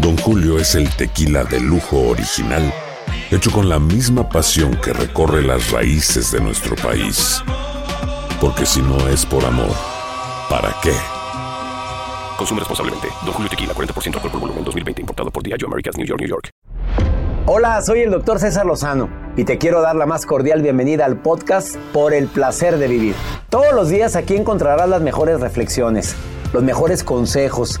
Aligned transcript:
Don 0.00 0.16
Julio 0.16 0.58
es 0.58 0.74
el 0.76 0.88
tequila 0.96 1.44
de 1.44 1.60
lujo 1.60 2.08
original, 2.08 2.72
hecho 3.30 3.50
con 3.50 3.68
la 3.68 3.78
misma 3.78 4.26
pasión 4.30 4.74
que 4.82 4.94
recorre 4.94 5.42
las 5.42 5.70
raíces 5.72 6.32
de 6.32 6.40
nuestro 6.40 6.74
país. 6.76 7.42
Porque 8.40 8.64
si 8.64 8.80
no 8.80 9.08
es 9.08 9.26
por 9.26 9.44
amor, 9.44 9.76
¿para 10.48 10.74
qué? 10.82 10.94
Consume 12.38 12.60
responsablemente. 12.60 13.08
Don 13.26 13.34
Julio 13.34 13.50
Tequila, 13.50 13.74
40% 13.74 14.14
alcohol 14.14 14.30
por 14.30 14.40
volumen, 14.40 14.64
2020. 14.64 15.02
Importado 15.02 15.30
por 15.30 15.42
Diageo 15.42 15.68
Americas, 15.68 15.98
New 15.98 16.06
York, 16.06 16.20
New 16.20 16.30
York. 16.30 16.48
Hola, 17.44 17.82
soy 17.82 18.00
el 18.00 18.10
doctor 18.10 18.38
César 18.38 18.64
Lozano 18.64 19.10
y 19.36 19.44
te 19.44 19.58
quiero 19.58 19.82
dar 19.82 19.96
la 19.96 20.06
más 20.06 20.24
cordial 20.24 20.62
bienvenida 20.62 21.04
al 21.04 21.18
podcast 21.18 21.76
Por 21.92 22.14
el 22.14 22.26
Placer 22.26 22.78
de 22.78 22.88
Vivir. 22.88 23.14
Todos 23.50 23.74
los 23.74 23.90
días 23.90 24.16
aquí 24.16 24.34
encontrarás 24.34 24.88
las 24.88 25.02
mejores 25.02 25.40
reflexiones, 25.40 26.16
los 26.54 26.62
mejores 26.62 27.04
consejos, 27.04 27.80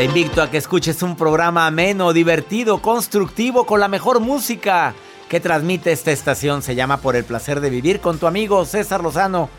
Te 0.00 0.06
invito 0.06 0.40
a 0.40 0.50
que 0.50 0.56
escuches 0.56 1.02
un 1.02 1.14
programa 1.14 1.66
ameno, 1.66 2.14
divertido, 2.14 2.80
constructivo, 2.80 3.66
con 3.66 3.80
la 3.80 3.88
mejor 3.88 4.18
música 4.18 4.94
que 5.28 5.40
transmite 5.40 5.92
esta 5.92 6.10
estación. 6.10 6.62
Se 6.62 6.74
llama 6.74 7.02
Por 7.02 7.16
el 7.16 7.24
placer 7.24 7.60
de 7.60 7.68
vivir 7.68 8.00
con 8.00 8.16
tu 8.16 8.26
amigo 8.26 8.64
César 8.64 9.02
Lozano. 9.02 9.50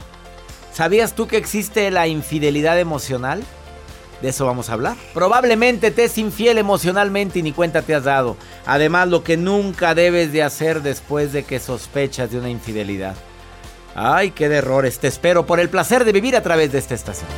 ¿Sabías 0.73 1.13
tú 1.13 1.27
que 1.27 1.37
existe 1.37 1.91
la 1.91 2.07
infidelidad 2.07 2.79
emocional? 2.79 3.43
De 4.23 4.29
eso 4.29 4.47
vamos 4.47 4.71
a 4.71 4.73
hablar. 4.73 4.97
Probablemente 5.13 5.91
te 5.91 6.05
es 6.05 6.17
infiel 6.17 6.57
emocionalmente 6.57 7.37
y 7.37 7.43
ni 7.43 7.51
cuenta 7.51 7.83
te 7.83 7.93
has 7.93 8.05
dado. 8.05 8.35
Además, 8.65 9.09
lo 9.09 9.23
que 9.23 9.37
nunca 9.37 9.93
debes 9.93 10.33
de 10.33 10.41
hacer 10.41 10.81
después 10.81 11.33
de 11.33 11.43
que 11.43 11.59
sospechas 11.59 12.31
de 12.31 12.39
una 12.39 12.49
infidelidad. 12.49 13.15
Ay, 13.93 14.31
qué 14.31 14.49
de 14.49 14.55
errores. 14.55 14.97
Te 14.97 15.07
espero 15.07 15.45
por 15.45 15.59
el 15.59 15.69
placer 15.69 16.03
de 16.03 16.13
vivir 16.13 16.35
a 16.35 16.41
través 16.41 16.71
de 16.71 16.79
esta 16.79 16.95
estación. 16.95 17.29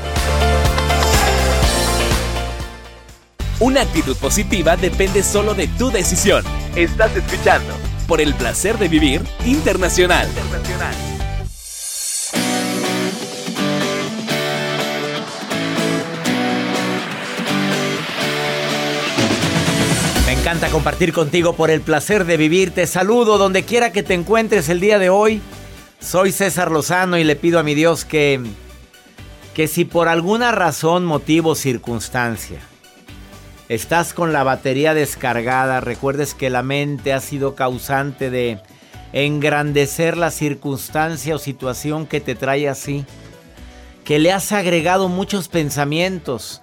Una 3.63 3.79
actitud 3.79 4.17
positiva 4.17 4.75
depende 4.75 5.23
solo 5.23 5.53
de 5.53 5.69
tu 5.69 5.89
decisión. 5.89 6.43
Estás 6.75 7.15
escuchando 7.15 7.73
por 8.09 8.19
el 8.19 8.33
placer 8.33 8.77
de 8.77 8.89
vivir 8.89 9.21
internacional. 9.45 10.27
Me 20.25 20.33
encanta 20.33 20.67
compartir 20.67 21.13
contigo 21.13 21.53
por 21.53 21.69
el 21.71 21.79
placer 21.79 22.25
de 22.25 22.35
vivir. 22.35 22.71
Te 22.71 22.85
saludo 22.85 23.37
donde 23.37 23.63
quiera 23.63 23.93
que 23.93 24.03
te 24.03 24.13
encuentres 24.13 24.67
el 24.67 24.81
día 24.81 24.99
de 24.99 25.09
hoy. 25.09 25.41
Soy 26.01 26.33
César 26.33 26.69
Lozano 26.69 27.17
y 27.17 27.23
le 27.23 27.37
pido 27.37 27.59
a 27.59 27.63
mi 27.63 27.75
Dios 27.75 28.03
que 28.03 28.41
que 29.53 29.69
si 29.69 29.85
por 29.85 30.09
alguna 30.09 30.51
razón, 30.51 31.05
motivo, 31.05 31.55
circunstancia 31.55 32.59
estás 33.69 34.13
con 34.13 34.33
la 34.33 34.43
batería 34.43 34.93
descargada, 34.93 35.79
recuerdes 35.79 36.33
que 36.33 36.49
la 36.49 36.63
mente 36.63 37.13
ha 37.13 37.19
sido 37.19 37.55
causante 37.55 38.29
de 38.29 38.59
engrandecer 39.13 40.17
la 40.17 40.31
circunstancia 40.31 41.35
o 41.35 41.39
situación 41.39 42.07
que 42.07 42.19
te 42.19 42.35
trae 42.35 42.67
así, 42.67 43.05
que 44.03 44.19
le 44.19 44.31
has 44.31 44.51
agregado 44.51 45.07
muchos 45.07 45.47
pensamientos, 45.47 46.61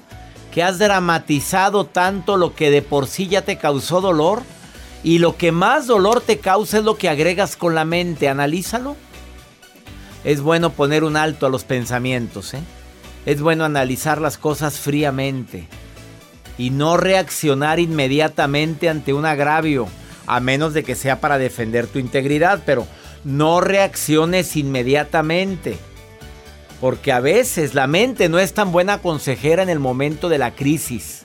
que 0.53 0.63
has 0.63 0.79
dramatizado 0.79 1.87
tanto 1.87 2.37
lo 2.37 2.55
que 2.55 2.71
de 2.71 2.83
por 2.83 3.07
sí 3.07 3.29
ya 3.29 3.43
te 3.43 3.57
causó 3.57 4.01
dolor 4.01 4.43
y 5.03 5.19
lo 5.19 5.37
que 5.37 5.53
más 5.53 5.87
dolor 5.87 6.21
te 6.21 6.39
causa 6.39 6.79
es 6.79 6.85
lo 6.85 6.97
que 6.97 7.09
agregas 7.09 7.57
con 7.57 7.75
la 7.75 7.85
mente, 7.85 8.29
analízalo. 8.29 8.97
Es 10.25 10.43
bueno 10.43 10.71
poner 10.71 11.05
un 11.05 11.17
alto 11.17 11.47
a 11.47 11.51
los 11.51 11.65
pensamientos, 11.65 12.53
¿eh? 12.53 12.61
Es 13.25 13.41
bueno 13.41 13.65
analizar 13.65 14.21
las 14.21 14.37
cosas 14.37 14.79
fríamente 14.79 15.69
y 16.61 16.69
no 16.69 16.99
reaccionar 16.99 17.81
inmediatamente 17.81 18.91
ante 18.91 19.15
un 19.15 19.25
agravio, 19.25 19.89
a 20.27 20.41
menos 20.41 20.75
de 20.75 20.85
que 20.85 20.95
sea 20.95 21.19
para 21.19 21.39
defender 21.39 21.87
tu 21.87 21.99
integridad, 21.99 22.65
pero 22.67 22.87
no 23.25 23.63
reacciones 23.63 24.55
inmediatamente. 24.57 25.79
Porque 26.79 27.13
a 27.13 27.21
veces 27.21 27.75
la 27.75 27.87
mente 27.87 28.29
no 28.29 28.39
es 28.39 28.53
tan 28.53 28.73
buena 28.73 28.99
consejera 28.99 29.63
en 29.63 29.71
el 29.71 29.79
momento 29.79 30.29
de 30.29 30.37
la 30.37 30.51
crisis. 30.55 31.25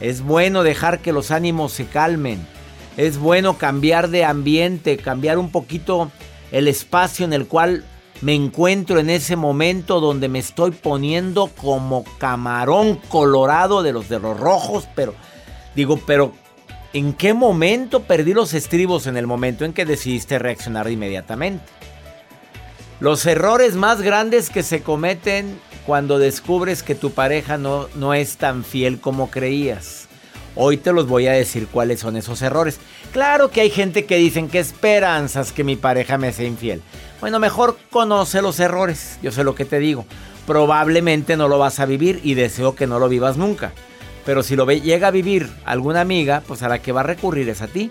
Es 0.00 0.22
bueno 0.22 0.62
dejar 0.62 1.00
que 1.00 1.12
los 1.12 1.30
ánimos 1.32 1.74
se 1.74 1.84
calmen. 1.84 2.40
Es 2.96 3.18
bueno 3.18 3.58
cambiar 3.58 4.08
de 4.08 4.24
ambiente, 4.24 4.96
cambiar 4.96 5.36
un 5.36 5.52
poquito 5.52 6.10
el 6.50 6.66
espacio 6.66 7.26
en 7.26 7.34
el 7.34 7.46
cual 7.46 7.84
me 8.20 8.34
encuentro 8.34 9.00
en 9.00 9.10
ese 9.10 9.36
momento 9.36 10.00
donde 10.00 10.28
me 10.28 10.38
estoy 10.38 10.72
poniendo 10.72 11.48
como 11.48 12.04
camarón 12.18 12.96
colorado 13.08 13.82
de 13.82 13.92
los 13.92 14.08
de 14.08 14.18
los 14.18 14.38
rojos, 14.38 14.88
pero 14.94 15.14
digo, 15.74 15.98
pero 16.06 16.32
¿en 16.92 17.14
qué 17.14 17.32
momento 17.32 18.02
perdí 18.02 18.34
los 18.34 18.52
estribos 18.52 19.06
en 19.06 19.16
el 19.16 19.26
momento 19.26 19.64
en 19.64 19.72
que 19.72 19.86
decidiste 19.86 20.38
reaccionar 20.38 20.90
inmediatamente? 20.90 21.64
Los 23.00 23.24
errores 23.24 23.76
más 23.76 24.02
grandes 24.02 24.50
que 24.50 24.62
se 24.62 24.82
cometen 24.82 25.58
cuando 25.86 26.18
descubres 26.18 26.82
que 26.82 26.94
tu 26.94 27.12
pareja 27.12 27.56
no, 27.56 27.88
no 27.94 28.12
es 28.12 28.36
tan 28.36 28.64
fiel 28.64 29.00
como 29.00 29.30
creías. 29.30 30.08
Hoy 30.54 30.76
te 30.76 30.92
los 30.92 31.06
voy 31.06 31.26
a 31.26 31.32
decir 31.32 31.68
cuáles 31.68 32.00
son 32.00 32.16
esos 32.16 32.42
errores. 32.42 32.78
Claro 33.12 33.50
que 33.50 33.62
hay 33.62 33.70
gente 33.70 34.04
que 34.04 34.16
dicen 34.16 34.48
que 34.48 34.58
esperanzas 34.58 35.52
que 35.52 35.64
mi 35.64 35.76
pareja 35.76 36.18
me 36.18 36.32
sea 36.32 36.46
infiel. 36.46 36.82
Bueno, 37.20 37.38
mejor 37.38 37.76
conoce 37.90 38.40
los 38.40 38.58
errores, 38.60 39.18
yo 39.22 39.30
sé 39.30 39.44
lo 39.44 39.54
que 39.54 39.66
te 39.66 39.78
digo. 39.78 40.06
Probablemente 40.46 41.36
no 41.36 41.48
lo 41.48 41.58
vas 41.58 41.78
a 41.78 41.86
vivir 41.86 42.20
y 42.24 42.34
deseo 42.34 42.74
que 42.74 42.86
no 42.86 42.98
lo 42.98 43.08
vivas 43.08 43.36
nunca. 43.36 43.72
Pero 44.24 44.42
si 44.42 44.56
lo 44.56 44.66
llega 44.66 45.08
a 45.08 45.10
vivir 45.10 45.50
alguna 45.64 46.00
amiga, 46.00 46.42
pues 46.46 46.62
a 46.62 46.68
la 46.68 46.80
que 46.80 46.92
va 46.92 47.00
a 47.00 47.04
recurrir 47.04 47.48
es 47.50 47.60
a 47.60 47.68
ti. 47.68 47.90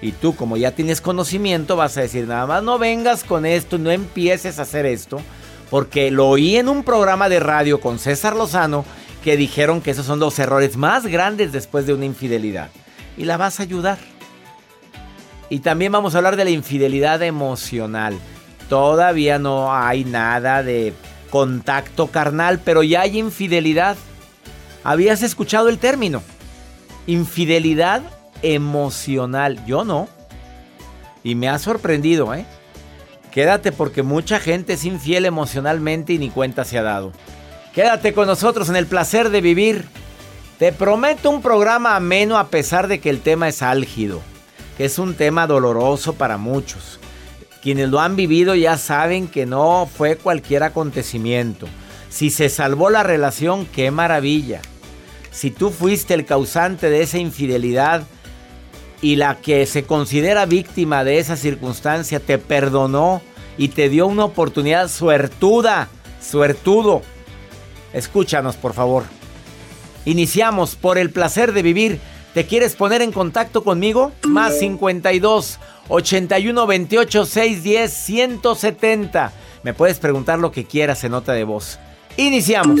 Y 0.00 0.12
tú, 0.12 0.34
como 0.36 0.56
ya 0.56 0.72
tienes 0.72 1.00
conocimiento, 1.00 1.76
vas 1.76 1.96
a 1.96 2.02
decir, 2.02 2.26
nada 2.26 2.46
más 2.46 2.62
no 2.62 2.78
vengas 2.78 3.24
con 3.24 3.46
esto, 3.46 3.78
no 3.78 3.90
empieces 3.90 4.58
a 4.58 4.62
hacer 4.62 4.86
esto. 4.86 5.20
Porque 5.68 6.10
lo 6.10 6.28
oí 6.28 6.56
en 6.56 6.68
un 6.68 6.84
programa 6.84 7.28
de 7.28 7.40
radio 7.40 7.80
con 7.80 7.98
César 7.98 8.36
Lozano 8.36 8.84
que 9.24 9.36
dijeron 9.36 9.80
que 9.80 9.92
esos 9.92 10.06
son 10.06 10.18
los 10.18 10.38
errores 10.38 10.76
más 10.76 11.06
grandes 11.06 11.52
después 11.52 11.86
de 11.86 11.94
una 11.94 12.04
infidelidad. 12.04 12.70
Y 13.16 13.24
la 13.24 13.36
vas 13.36 13.58
a 13.58 13.64
ayudar. 13.64 13.98
Y 15.48 15.60
también 15.60 15.92
vamos 15.92 16.14
a 16.14 16.18
hablar 16.18 16.36
de 16.36 16.44
la 16.44 16.50
infidelidad 16.50 17.22
emocional. 17.22 18.18
Todavía 18.68 19.38
no 19.38 19.74
hay 19.74 20.04
nada 20.04 20.62
de 20.62 20.94
contacto 21.30 22.08
carnal, 22.08 22.60
pero 22.64 22.82
ya 22.82 23.02
hay 23.02 23.18
infidelidad. 23.18 23.96
habías 24.84 25.22
escuchado 25.22 25.68
el 25.68 25.78
término. 25.78 26.22
Infidelidad 27.06 28.02
emocional. 28.42 29.64
Yo 29.66 29.84
no. 29.84 30.08
Y 31.24 31.34
me 31.34 31.48
ha 31.48 31.58
sorprendido, 31.58 32.34
¿eh? 32.34 32.44
Quédate 33.30 33.72
porque 33.72 34.02
mucha 34.02 34.38
gente 34.40 34.74
es 34.74 34.84
infiel 34.84 35.24
emocionalmente 35.24 36.12
y 36.12 36.18
ni 36.18 36.28
cuenta 36.28 36.64
se 36.64 36.78
ha 36.78 36.82
dado. 36.82 37.12
Quédate 37.74 38.12
con 38.12 38.26
nosotros 38.26 38.68
en 38.68 38.76
el 38.76 38.86
placer 38.86 39.30
de 39.30 39.40
vivir. 39.40 39.86
Te 40.58 40.72
prometo 40.72 41.30
un 41.30 41.40
programa 41.40 41.96
ameno 41.96 42.38
a 42.38 42.48
pesar 42.48 42.88
de 42.88 43.00
que 43.00 43.08
el 43.08 43.20
tema 43.20 43.48
es 43.48 43.62
álgido, 43.62 44.20
que 44.76 44.84
es 44.84 44.98
un 44.98 45.14
tema 45.14 45.46
doloroso 45.46 46.12
para 46.12 46.36
muchos. 46.36 47.00
Quienes 47.62 47.90
lo 47.90 48.00
han 48.00 48.16
vivido 48.16 48.56
ya 48.56 48.76
saben 48.76 49.28
que 49.28 49.46
no 49.46 49.88
fue 49.96 50.16
cualquier 50.16 50.64
acontecimiento. 50.64 51.68
Si 52.10 52.30
se 52.30 52.48
salvó 52.48 52.90
la 52.90 53.04
relación, 53.04 53.66
qué 53.66 53.92
maravilla. 53.92 54.60
Si 55.30 55.52
tú 55.52 55.70
fuiste 55.70 56.12
el 56.12 56.26
causante 56.26 56.90
de 56.90 57.02
esa 57.02 57.18
infidelidad 57.18 58.02
y 59.00 59.14
la 59.14 59.36
que 59.36 59.64
se 59.66 59.84
considera 59.84 60.44
víctima 60.44 61.04
de 61.04 61.20
esa 61.20 61.36
circunstancia 61.36 62.18
te 62.18 62.36
perdonó 62.36 63.22
y 63.56 63.68
te 63.68 63.88
dio 63.88 64.08
una 64.08 64.24
oportunidad 64.24 64.88
suertuda, 64.88 65.88
suertudo. 66.20 67.02
Escúchanos, 67.92 68.56
por 68.56 68.74
favor. 68.74 69.04
Iniciamos 70.04 70.74
por 70.74 70.98
el 70.98 71.10
placer 71.10 71.52
de 71.52 71.62
vivir. 71.62 72.00
¿Te 72.34 72.44
quieres 72.44 72.74
poner 72.74 73.02
en 73.02 73.12
contacto 73.12 73.62
conmigo? 73.62 74.10
Más 74.26 74.58
52 74.58 75.60
81 75.88 76.66
28 76.66 77.26
610 77.26 77.92
170. 77.92 79.32
Me 79.62 79.74
puedes 79.74 79.98
preguntar 79.98 80.38
lo 80.38 80.52
que 80.52 80.64
quieras 80.64 81.04
en 81.04 81.12
nota 81.12 81.32
de 81.32 81.44
voz. 81.44 81.78
Iniciamos. 82.16 82.80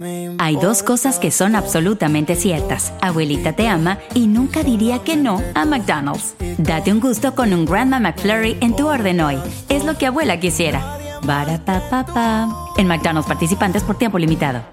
Hay 0.39 0.55
dos 0.55 0.83
cosas 0.83 1.19
que 1.19 1.31
son 1.31 1.55
absolutamente 1.55 2.35
ciertas. 2.35 2.93
Abuelita 3.01 3.53
te 3.53 3.67
ama 3.67 3.99
y 4.13 4.27
nunca 4.27 4.63
diría 4.63 4.99
que 4.99 5.15
no 5.15 5.41
a 5.53 5.65
McDonald's. 5.65 6.35
Date 6.57 6.91
un 6.91 6.99
gusto 6.99 7.35
con 7.35 7.53
un 7.53 7.65
Grandma 7.65 7.99
McFlurry 7.99 8.57
en 8.61 8.75
tu 8.75 8.87
orden 8.87 9.21
hoy. 9.21 9.37
Es 9.69 9.85
lo 9.85 9.97
que 9.97 10.07
abuela 10.07 10.39
quisiera. 10.39 10.97
En 12.77 12.87
McDonald's 12.87 13.27
participantes 13.27 13.83
por 13.83 13.97
tiempo 13.97 14.17
limitado. 14.17 14.63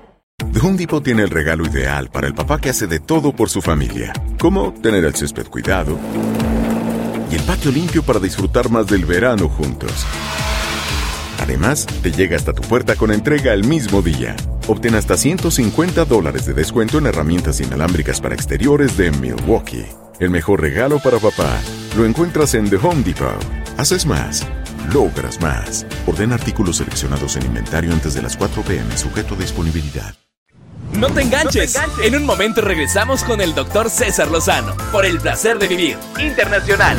The 0.52 0.60
Home 0.60 1.02
tiene 1.02 1.22
el 1.22 1.30
regalo 1.30 1.66
ideal 1.66 2.08
para 2.10 2.26
el 2.26 2.34
papá 2.34 2.58
que 2.58 2.70
hace 2.70 2.86
de 2.86 3.00
todo 3.00 3.32
por 3.32 3.50
su 3.50 3.60
familia. 3.60 4.12
Como 4.38 4.72
tener 4.72 5.04
el 5.04 5.14
césped 5.14 5.46
cuidado 5.48 5.98
y 7.30 7.34
el 7.34 7.42
patio 7.42 7.70
limpio 7.70 8.02
para 8.02 8.18
disfrutar 8.18 8.70
más 8.70 8.86
del 8.86 9.04
verano 9.04 9.48
juntos. 9.48 10.06
Además, 11.40 11.86
te 12.02 12.10
llega 12.10 12.36
hasta 12.36 12.52
tu 12.52 12.62
puerta 12.62 12.96
con 12.96 13.12
entrega 13.12 13.52
el 13.52 13.64
mismo 13.64 14.00
día. 14.00 14.34
Obtén 14.68 14.94
hasta 14.96 15.16
150 15.16 16.04
dólares 16.04 16.44
de 16.44 16.52
descuento 16.52 16.98
en 16.98 17.06
herramientas 17.06 17.58
inalámbricas 17.60 18.20
para 18.20 18.34
exteriores 18.34 18.98
de 18.98 19.10
Milwaukee. 19.12 19.86
El 20.20 20.28
mejor 20.28 20.60
regalo 20.60 20.98
para 20.98 21.18
papá 21.18 21.58
lo 21.96 22.04
encuentras 22.04 22.52
en 22.52 22.68
The 22.68 22.76
Home 22.76 23.02
Depot. 23.02 23.42
Haces 23.78 24.04
más, 24.04 24.46
logras 24.92 25.40
más. 25.40 25.86
Orden 26.06 26.32
artículos 26.32 26.76
seleccionados 26.76 27.36
en 27.36 27.46
inventario 27.46 27.94
antes 27.94 28.12
de 28.12 28.20
las 28.20 28.36
4 28.36 28.62
pm, 28.62 28.98
sujeto 28.98 29.34
a 29.36 29.38
disponibilidad. 29.38 30.14
No 30.92 31.08
te, 31.08 31.22
enganches. 31.22 31.74
no 31.74 31.80
te 31.80 31.86
enganches. 31.86 32.06
En 32.06 32.16
un 32.16 32.26
momento 32.26 32.60
regresamos 32.60 33.24
con 33.24 33.40
el 33.40 33.54
doctor 33.54 33.88
César 33.88 34.30
Lozano 34.30 34.76
por 34.92 35.06
el 35.06 35.18
placer 35.18 35.58
de 35.58 35.68
vivir 35.68 35.96
internacional. 36.18 36.98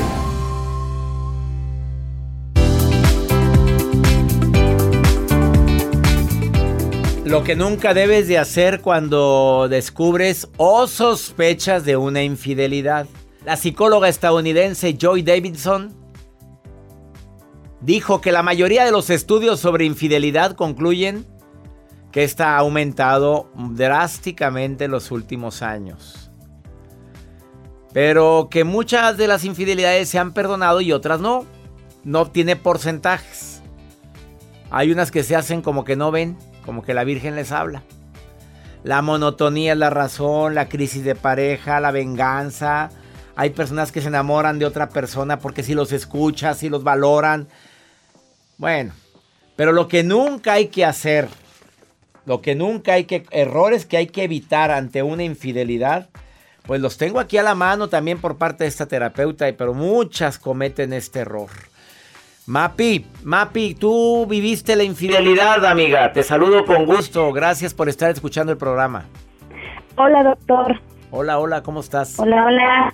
Lo 7.30 7.44
que 7.44 7.56
nunca 7.56 7.94
debes 7.94 8.28
de 8.28 8.40
hacer 8.40 8.82
cuando 8.82 9.68
descubres 9.70 10.50
o 10.58 10.88
sospechas 10.88 11.86
de 11.86 11.96
una 11.96 12.24
infidelidad. 12.24 13.06
La 13.46 13.56
psicóloga 13.56 14.10
estadounidense 14.10 14.98
Joy 14.98 15.22
Davidson 15.22 15.96
dijo 17.82 18.20
que 18.20 18.32
la 18.32 18.42
mayoría 18.42 18.84
de 18.84 18.92
los 18.92 19.12
estudios 19.12 19.60
sobre 19.60 19.86
infidelidad 19.86 20.54
concluyen 20.56 21.28
que 22.12 22.24
esta 22.24 22.56
ha 22.56 22.58
aumentado 22.58 23.52
drásticamente 23.54 24.86
en 24.86 24.92
los 24.92 25.12
últimos 25.12 25.62
años. 25.62 26.32
Pero 27.94 28.48
que 28.50 28.64
muchas 28.64 29.18
de 29.18 29.28
las 29.28 29.46
infidelidades 29.46 30.10
se 30.10 30.18
han 30.18 30.34
perdonado 30.34 30.82
y 30.82 30.94
otras 30.94 31.20
no. 31.20 31.46
No 32.04 32.32
tiene 32.32 32.56
porcentajes. 32.56 33.62
Hay 34.72 34.92
unas 34.92 35.12
que 35.12 35.22
se 35.22 35.36
hacen 35.36 35.62
como 35.62 35.84
que 35.84 35.96
no 35.96 36.10
ven 36.10 36.36
como 36.70 36.84
que 36.84 36.94
la 36.94 37.04
Virgen 37.04 37.36
les 37.36 37.52
habla. 37.52 37.82
La 38.84 39.02
monotonía 39.02 39.72
es 39.72 39.78
la 39.80 39.90
razón, 39.90 40.54
la 40.54 40.70
crisis 40.70 41.04
de 41.04 41.16
pareja, 41.16 41.80
la 41.80 41.90
venganza. 41.90 42.92
Hay 43.36 43.50
personas 43.50 43.92
que 43.92 44.02
se 44.02 44.10
enamoran 44.10 44.60
de 44.60 44.68
otra 44.68 44.90
persona 44.90 45.40
porque 45.40 45.64
si 45.64 45.74
los 45.74 45.92
escuchas, 45.92 46.60
si 46.60 46.70
los 46.70 46.84
valoran. 46.84 47.48
Bueno, 48.60 48.94
pero 49.56 49.72
lo 49.72 49.88
que 49.88 50.04
nunca 50.04 50.54
hay 50.54 50.68
que 50.68 50.86
hacer, 50.86 51.28
lo 52.28 52.40
que 52.40 52.54
nunca 52.54 52.94
hay 52.94 53.06
que, 53.06 53.26
errores 53.32 53.88
que 53.88 53.98
hay 53.98 54.06
que 54.06 54.26
evitar 54.26 54.70
ante 54.70 55.02
una 55.02 55.24
infidelidad, 55.24 56.10
pues 56.68 56.82
los 56.82 57.00
tengo 57.00 57.20
aquí 57.20 57.40
a 57.40 57.44
la 57.44 57.56
mano 57.56 57.90
también 57.90 58.22
por 58.22 58.38
parte 58.38 58.66
de 58.66 58.68
esta 58.68 58.86
terapeuta, 58.86 59.52
pero 59.58 59.74
muchas 59.74 60.38
cometen 60.38 60.94
este 60.94 61.22
error. 61.22 61.50
Mapi, 62.50 63.06
Mapi, 63.26 63.76
tú 63.76 64.26
viviste 64.26 64.76
la 64.76 64.84
infidelidad, 64.84 65.64
amiga. 65.68 66.12
Te 66.12 66.24
saludo 66.24 66.66
con 66.66 66.88
gusto. 66.88 67.32
Gracias 67.32 67.76
por 67.76 67.90
estar 67.90 68.10
escuchando 68.10 68.52
el 68.52 68.58
programa. 68.58 69.06
Hola, 69.98 70.24
doctor. 70.24 70.80
Hola, 71.12 71.38
hola, 71.38 71.62
¿cómo 71.62 71.82
estás? 71.82 72.18
Hola, 72.18 72.48
hola. 72.48 72.94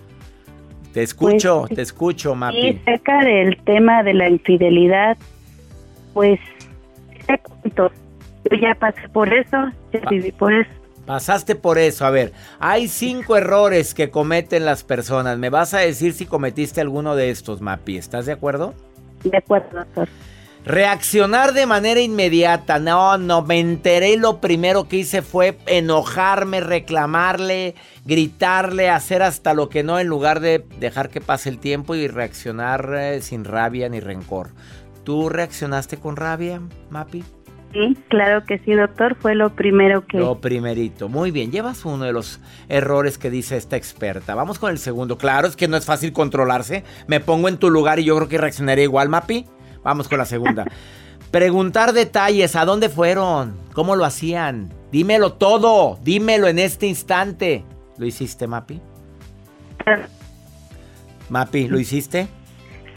Te 0.91 1.03
escucho, 1.03 1.61
pues, 1.61 1.75
te 1.75 1.81
escucho, 1.83 2.35
Mapi. 2.35 2.57
Y 2.57 2.79
acerca 2.81 3.23
del 3.23 3.57
tema 3.63 4.03
de 4.03 4.15
la 4.15 4.27
infidelidad, 4.27 5.15
pues, 6.13 6.37
yo 7.69 8.57
ya 8.61 8.75
pasé 8.75 9.07
por 9.07 9.33
eso, 9.33 9.71
ya 9.93 10.01
Pa 10.01 10.09
viví 10.09 10.33
por 10.33 10.51
eso. 10.51 10.69
Pasaste 11.05 11.55
por 11.55 11.77
eso. 11.77 12.05
A 12.05 12.09
ver, 12.09 12.33
hay 12.59 12.89
cinco 12.89 13.37
errores 13.37 13.93
que 13.93 14.09
cometen 14.09 14.65
las 14.65 14.83
personas. 14.83 15.37
¿Me 15.37 15.49
vas 15.49 15.73
a 15.73 15.77
decir 15.79 16.11
si 16.11 16.25
cometiste 16.25 16.81
alguno 16.81 17.15
de 17.15 17.29
estos, 17.29 17.61
Mapi? 17.61 17.95
¿Estás 17.95 18.25
de 18.25 18.33
acuerdo? 18.33 18.73
Doctor. 19.25 20.07
Reaccionar 20.65 21.53
de 21.53 21.67
manera 21.67 22.01
inmediata. 22.01 22.79
No, 22.79 23.19
no, 23.19 23.43
me 23.43 23.59
enteré 23.59 24.17
lo 24.17 24.41
primero 24.41 24.87
que 24.87 24.97
hice 24.97 25.21
fue 25.21 25.59
enojarme, 25.67 26.59
reclamarle, 26.59 27.75
gritarle, 28.03 28.89
hacer 28.89 29.21
hasta 29.21 29.53
lo 29.53 29.69
que 29.69 29.83
no, 29.83 29.99
en 29.99 30.07
lugar 30.07 30.39
de 30.39 30.65
dejar 30.79 31.09
que 31.09 31.21
pase 31.21 31.49
el 31.49 31.59
tiempo 31.59 31.93
y 31.93 32.07
reaccionar 32.07 32.91
eh, 32.97 33.21
sin 33.21 33.43
rabia 33.45 33.89
ni 33.89 33.99
rencor. 33.99 34.49
¿Tú 35.03 35.29
reaccionaste 35.29 35.97
con 35.97 36.15
rabia, 36.15 36.59
Mapi? 36.89 37.23
Sí, 37.75 37.97
claro 38.07 38.45
que 38.45 38.57
sí, 38.59 38.71
doctor. 38.71 39.17
Fue 39.19 39.35
lo 39.35 39.53
primero 39.53 40.07
que... 40.07 40.17
Lo 40.17 40.39
primerito. 40.39 41.09
Muy 41.09 41.31
bien, 41.31 41.51
llevas 41.51 41.83
uno 41.83 42.05
de 42.05 42.13
los 42.13 42.39
errores 42.69 43.17
que 43.17 43.29
dice 43.29 43.57
esta 43.57 43.75
experta. 43.75 44.33
Vamos 44.33 44.59
con 44.59 44.71
el 44.71 44.77
segundo. 44.77 45.17
Claro, 45.17 45.45
es 45.49 45.57
que 45.57 45.67
no 45.67 45.75
es 45.75 45.85
fácil 45.85 46.13
controlarse. 46.13 46.85
Me 47.07 47.19
pongo 47.19 47.49
en 47.49 47.57
tu 47.57 47.69
lugar 47.69 47.99
y 47.99 48.05
yo 48.05 48.15
creo 48.15 48.29
que 48.29 48.37
reaccionaría 48.37 48.85
igual, 48.85 49.09
Mapi. 49.09 49.45
Vamos 49.83 50.07
con 50.07 50.19
la 50.19 50.25
segunda. 50.25 50.63
Preguntar 51.31 51.91
detalles. 51.91 52.55
¿A 52.55 52.63
dónde 52.63 52.87
fueron? 52.87 53.57
¿Cómo 53.73 53.97
lo 53.97 54.05
hacían? 54.05 54.71
Dímelo 54.93 55.33
todo. 55.33 55.99
Dímelo 56.01 56.47
en 56.47 56.59
este 56.59 56.87
instante. 56.87 57.65
¿Lo 57.97 58.05
hiciste, 58.05 58.47
Mapi? 58.47 58.79
Mapi, 61.27 61.67
¿lo 61.67 61.77
hiciste? 61.77 62.29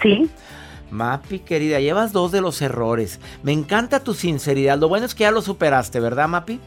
Sí. 0.00 0.30
Mapi, 0.90 1.40
querida, 1.40 1.80
llevas 1.80 2.12
dos 2.12 2.32
de 2.32 2.40
los 2.40 2.62
errores. 2.62 3.20
Me 3.42 3.52
encanta 3.52 4.00
tu 4.00 4.14
sinceridad. 4.14 4.78
Lo 4.78 4.88
bueno 4.88 5.06
es 5.06 5.14
que 5.14 5.22
ya 5.22 5.30
lo 5.30 5.42
superaste, 5.42 6.00
¿verdad, 6.00 6.28
Mapi? 6.28 6.60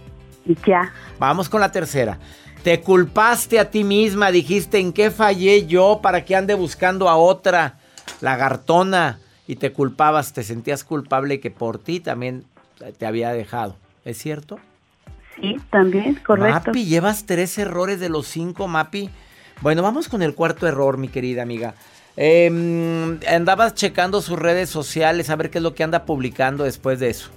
Ya. 0.66 0.94
Vamos 1.20 1.50
con 1.50 1.62
la 1.62 1.72
tercera. 1.72 2.20
Te 2.64 2.82
culpaste 2.82 3.60
a 3.60 3.72
ti 3.72 3.84
misma, 3.84 4.32
dijiste 4.32 4.78
en 4.80 4.94
qué 4.94 5.10
fallé 5.10 5.66
yo 5.66 6.00
para 6.02 6.26
que 6.26 6.36
ande 6.36 6.54
buscando 6.54 7.10
a 7.10 7.16
otra 7.16 7.80
lagartona 8.22 9.20
y 9.48 9.56
te 9.56 9.72
culpabas, 9.72 10.34
te 10.34 10.44
sentías 10.44 10.84
culpable 10.84 11.40
que 11.40 11.50
por 11.50 11.80
ti 11.80 12.00
también 12.00 12.46
te 12.98 13.06
había 13.06 13.32
dejado. 13.34 13.76
¿Es 14.06 14.18
cierto? 14.18 14.60
Sí, 15.36 15.58
también, 15.72 16.16
correcto. 16.26 16.70
Mapi, 16.70 16.86
llevas 16.86 17.26
tres 17.26 17.58
errores 17.58 18.00
de 18.00 18.10
los 18.10 18.28
cinco, 18.28 18.68
Mapi. 18.68 19.10
Bueno, 19.62 19.82
vamos 19.82 20.08
con 20.08 20.22
el 20.22 20.36
cuarto 20.36 20.68
error, 20.68 20.98
mi 20.98 21.08
querida 21.08 21.42
amiga. 21.42 21.74
Em, 22.18 23.20
andabas 23.28 23.74
checando 23.74 24.22
sus 24.22 24.38
redes 24.38 24.70
sociales 24.70 25.30
a 25.30 25.36
ver 25.36 25.50
qué 25.50 25.60
es 25.60 25.64
lo 25.64 25.74
que 25.74 25.84
anda 25.84 26.06
publicando 26.06 26.64
después 26.66 27.00
de 27.00 27.10
eso. 27.10 27.30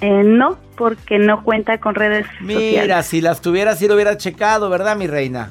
Eh, 0.00 0.22
no, 0.24 0.58
porque 0.76 1.18
no 1.18 1.44
cuenta 1.44 1.78
con 1.78 1.94
redes 1.94 2.26
Mira, 2.40 3.02
si 3.04 3.20
las 3.20 3.40
tuvieras, 3.40 3.78
sí 3.78 3.86
lo 3.86 3.94
hubieras 3.94 4.16
checado, 4.16 4.68
¿verdad, 4.68 4.96
mi 4.96 5.06
reina? 5.06 5.50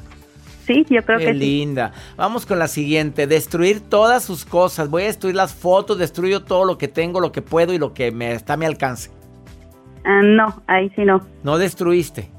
Sí, 0.68 0.86
yo 0.90 1.04
creo 1.04 1.20
Qué 1.20 1.26
que 1.28 1.34
sí. 1.34 1.40
linda. 1.40 1.92
Vamos 2.18 2.46
con 2.46 2.60
la 2.60 2.68
siguiente. 2.68 3.28
Destruir 3.28 3.80
todas 3.82 4.24
sus 4.24 4.46
cosas. 4.46 4.90
Voy 4.90 5.04
a 5.04 5.06
destruir 5.08 5.36
las 5.36 5.54
fotos, 5.54 5.98
destruyo 5.98 6.44
todo 6.44 6.66
lo 6.66 6.78
que 6.78 6.88
tengo, 6.88 7.20
lo 7.20 7.32
que 7.32 7.42
puedo 7.42 7.74
y 7.74 7.78
lo 7.78 7.94
que 7.94 8.12
me 8.12 8.34
está 8.34 8.54
a 8.54 8.58
mi 8.58 8.66
alcance. 8.66 9.10
Ah, 10.06 10.22
no, 10.24 10.62
ahí 10.68 10.92
sí 10.96 11.04
no. 11.04 11.22
No 11.44 11.58
destruiste. 11.58 12.30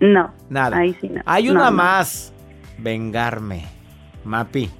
No. 0.00 0.32
Nada. 0.50 0.76
Ahí 0.78 0.96
sí 1.00 1.08
no. 1.08 1.20
Hay 1.26 1.44
No, 1.44 1.52
una 1.52 1.70
no. 1.70 1.76
más. 1.76 2.32
Vengarme. 2.78 3.64
Mapi. 4.28 4.70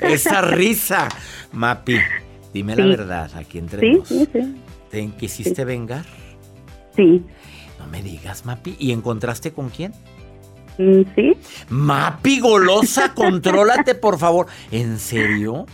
Esa 0.00 0.40
risa. 0.40 1.08
Mapi, 1.52 1.96
dime 2.52 2.74
la 2.74 2.86
verdad, 2.86 3.30
aquí 3.36 3.58
entre 3.58 3.80
Sí, 3.80 3.92
nos. 3.98 4.08
sí, 4.08 4.28
sí. 4.32 4.56
¿Te 4.90 5.06
quisiste 5.10 5.64
vengar? 5.64 6.04
Sí. 6.96 7.24
No 7.78 7.86
me 7.86 8.02
digas, 8.02 8.44
Mapi. 8.46 8.76
¿Y 8.78 8.92
encontraste 8.92 9.52
con 9.52 9.68
quién? 9.70 9.92
Mm, 10.78 11.02
Sí. 11.14 11.32
Mapi 11.68 12.40
golosa, 12.40 13.12
contrólate, 13.14 13.94
por 13.94 14.18
favor. 14.18 14.46
¿En 14.70 14.98
serio? 14.98 15.66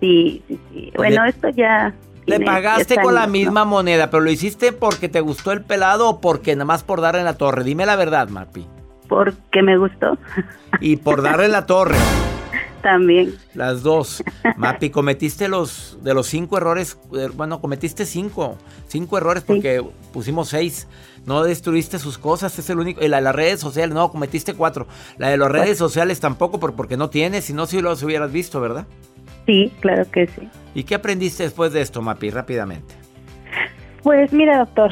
Sí, 0.00 0.42
sí, 0.48 0.58
sí. 0.72 0.92
Bueno, 0.96 1.24
Le- 1.24 1.30
esto 1.30 1.48
ya. 1.50 1.94
Le 2.24 2.38
pagaste 2.40 2.94
10 2.94 3.04
con 3.04 3.14
la 3.16 3.26
misma 3.26 3.64
moneda, 3.64 4.08
pero 4.08 4.22
lo 4.22 4.30
hiciste 4.30 4.72
porque 4.72 5.08
te 5.08 5.20
gustó 5.20 5.50
el 5.50 5.62
pelado 5.62 6.08
o 6.08 6.20
porque 6.20 6.54
nada 6.54 6.64
más 6.66 6.84
por 6.84 7.00
darle 7.00 7.18
en 7.20 7.24
la 7.26 7.34
torre. 7.36 7.64
Dime 7.64 7.84
la 7.84 7.96
verdad, 7.96 8.28
Mapi. 8.28 8.64
Porque 9.12 9.62
me 9.62 9.76
gustó. 9.76 10.16
Y 10.80 10.96
por 10.96 11.20
darle 11.22 11.48
la 11.48 11.66
torre. 11.66 11.96
También. 12.82 13.34
Las 13.54 13.82
dos. 13.82 14.24
Mapi, 14.56 14.88
cometiste 14.88 15.48
los 15.48 15.98
de 16.02 16.14
los 16.14 16.26
cinco 16.26 16.56
errores. 16.56 16.98
eh, 17.14 17.28
Bueno, 17.34 17.60
cometiste 17.60 18.06
cinco. 18.06 18.56
Cinco 18.88 19.18
errores 19.18 19.44
porque 19.44 19.84
pusimos 20.14 20.48
seis. 20.48 20.88
No 21.26 21.44
destruiste 21.44 21.98
sus 21.98 22.16
cosas, 22.16 22.58
es 22.58 22.70
el 22.70 22.78
único. 22.80 23.04
Y 23.04 23.08
la 23.08 23.18
de 23.18 23.22
las 23.24 23.34
redes 23.34 23.60
sociales, 23.60 23.94
no, 23.94 24.10
cometiste 24.10 24.54
cuatro. 24.54 24.86
La 25.18 25.28
de 25.28 25.36
las 25.36 25.52
redes 25.52 25.76
sociales 25.76 26.18
tampoco, 26.20 26.58
por- 26.58 26.74
porque 26.74 26.96
no 26.96 27.10
tienes, 27.10 27.44
si 27.44 27.52
no, 27.52 27.66
si 27.66 27.80
los 27.82 28.02
hubieras 28.02 28.32
visto, 28.32 28.60
¿verdad? 28.62 28.86
Sí, 29.46 29.70
claro 29.80 30.10
que 30.10 30.26
sí. 30.28 30.48
¿Y 30.74 30.84
qué 30.84 30.94
aprendiste 30.94 31.42
después 31.42 31.72
de 31.74 31.82
esto, 31.82 32.00
Mapi? 32.00 32.30
Rápidamente. 32.30 32.94
Pues 34.02 34.32
mira, 34.32 34.58
doctor. 34.58 34.90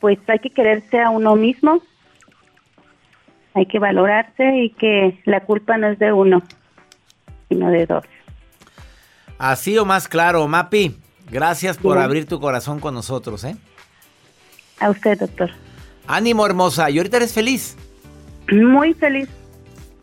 Pues 0.00 0.18
hay 0.28 0.38
que 0.38 0.50
quererse 0.50 0.98
a 1.00 1.10
uno 1.10 1.36
mismo. 1.36 1.82
Hay 3.54 3.66
que 3.66 3.78
valorarse 3.78 4.56
y 4.56 4.70
que 4.70 5.20
la 5.24 5.40
culpa 5.40 5.76
no 5.76 5.88
es 5.88 5.98
de 5.98 6.12
uno, 6.12 6.42
sino 7.48 7.70
de 7.70 7.86
dos. 7.86 8.04
Así 9.38 9.76
o 9.76 9.84
más 9.84 10.08
claro, 10.08 10.46
Mapi. 10.48 10.96
Gracias 11.30 11.78
por 11.78 11.98
abrir 11.98 12.26
tu 12.26 12.40
corazón 12.40 12.78
con 12.78 12.94
nosotros, 12.94 13.44
¿eh? 13.44 13.56
A 14.80 14.90
usted, 14.90 15.18
doctor. 15.18 15.50
Ánimo, 16.06 16.44
hermosa. 16.44 16.90
¿Y 16.90 16.98
ahorita 16.98 17.18
eres 17.18 17.32
feliz? 17.32 17.76
Muy 18.50 18.92
feliz. 18.94 19.28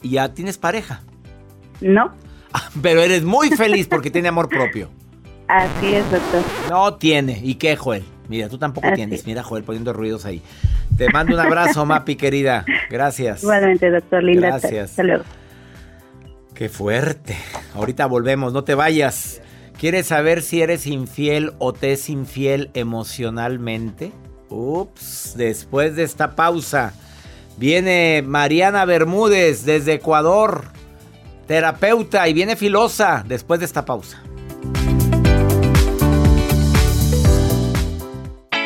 ¿Y 0.01 0.11
ya 0.11 0.33
tienes 0.33 0.57
pareja? 0.57 1.01
¿No? 1.81 2.13
Pero 2.81 3.01
eres 3.01 3.23
muy 3.23 3.49
feliz 3.51 3.87
porque 3.87 4.09
tiene 4.09 4.29
amor 4.29 4.49
propio. 4.49 4.89
Así 5.47 5.93
es, 5.95 6.09
doctor. 6.11 6.43
No 6.69 6.95
tiene. 6.95 7.39
¿Y 7.43 7.55
qué, 7.55 7.75
Joel? 7.75 8.03
Mira, 8.29 8.47
tú 8.47 8.57
tampoco 8.57 8.87
Así. 8.87 8.95
tienes. 8.95 9.25
Mira, 9.25 9.43
Joel, 9.43 9.63
poniendo 9.63 9.91
ruidos 9.91 10.23
ahí. 10.25 10.41
Te 10.97 11.09
mando 11.09 11.33
un 11.33 11.39
abrazo, 11.41 11.85
Mapi, 11.87 12.15
querida. 12.15 12.63
Gracias. 12.89 13.43
Igualmente, 13.43 13.89
doctor. 13.89 14.23
Linda. 14.23 14.47
Gracias. 14.49 14.91
Hasta 14.91 15.03
luego. 15.03 15.23
Qué 16.53 16.69
fuerte. 16.69 17.35
Ahorita 17.73 18.05
volvemos, 18.05 18.53
no 18.53 18.63
te 18.63 18.75
vayas. 18.75 19.41
¿Quieres 19.79 20.07
saber 20.07 20.41
si 20.41 20.61
eres 20.61 20.87
infiel 20.87 21.53
o 21.57 21.73
te 21.73 21.93
es 21.93 22.09
infiel 22.09 22.69
emocionalmente? 22.73 24.11
Ups, 24.49 25.33
después 25.37 25.95
de 25.95 26.03
esta 26.03 26.35
pausa 26.35 26.93
viene 27.57 28.23
Mariana 28.25 28.83
Bermúdez 28.85 29.63
desde 29.63 29.93
Ecuador, 29.93 30.63
terapeuta, 31.47 32.27
y 32.27 32.33
viene 32.33 32.55
filosa 32.55 33.23
después 33.27 33.59
de 33.59 33.65
esta 33.65 33.85
pausa. 33.85 34.21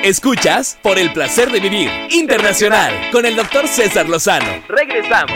Escuchas 0.04 0.78
por 0.84 1.00
el 1.00 1.14
placer 1.14 1.50
de 1.50 1.62
vivir 1.62 1.90
internacional 2.12 3.10
con 3.10 3.26
el 3.26 3.38
doctor 3.38 3.70
César 3.70 4.10
Lozano. 4.10 4.62
Regresamos. 4.68 5.32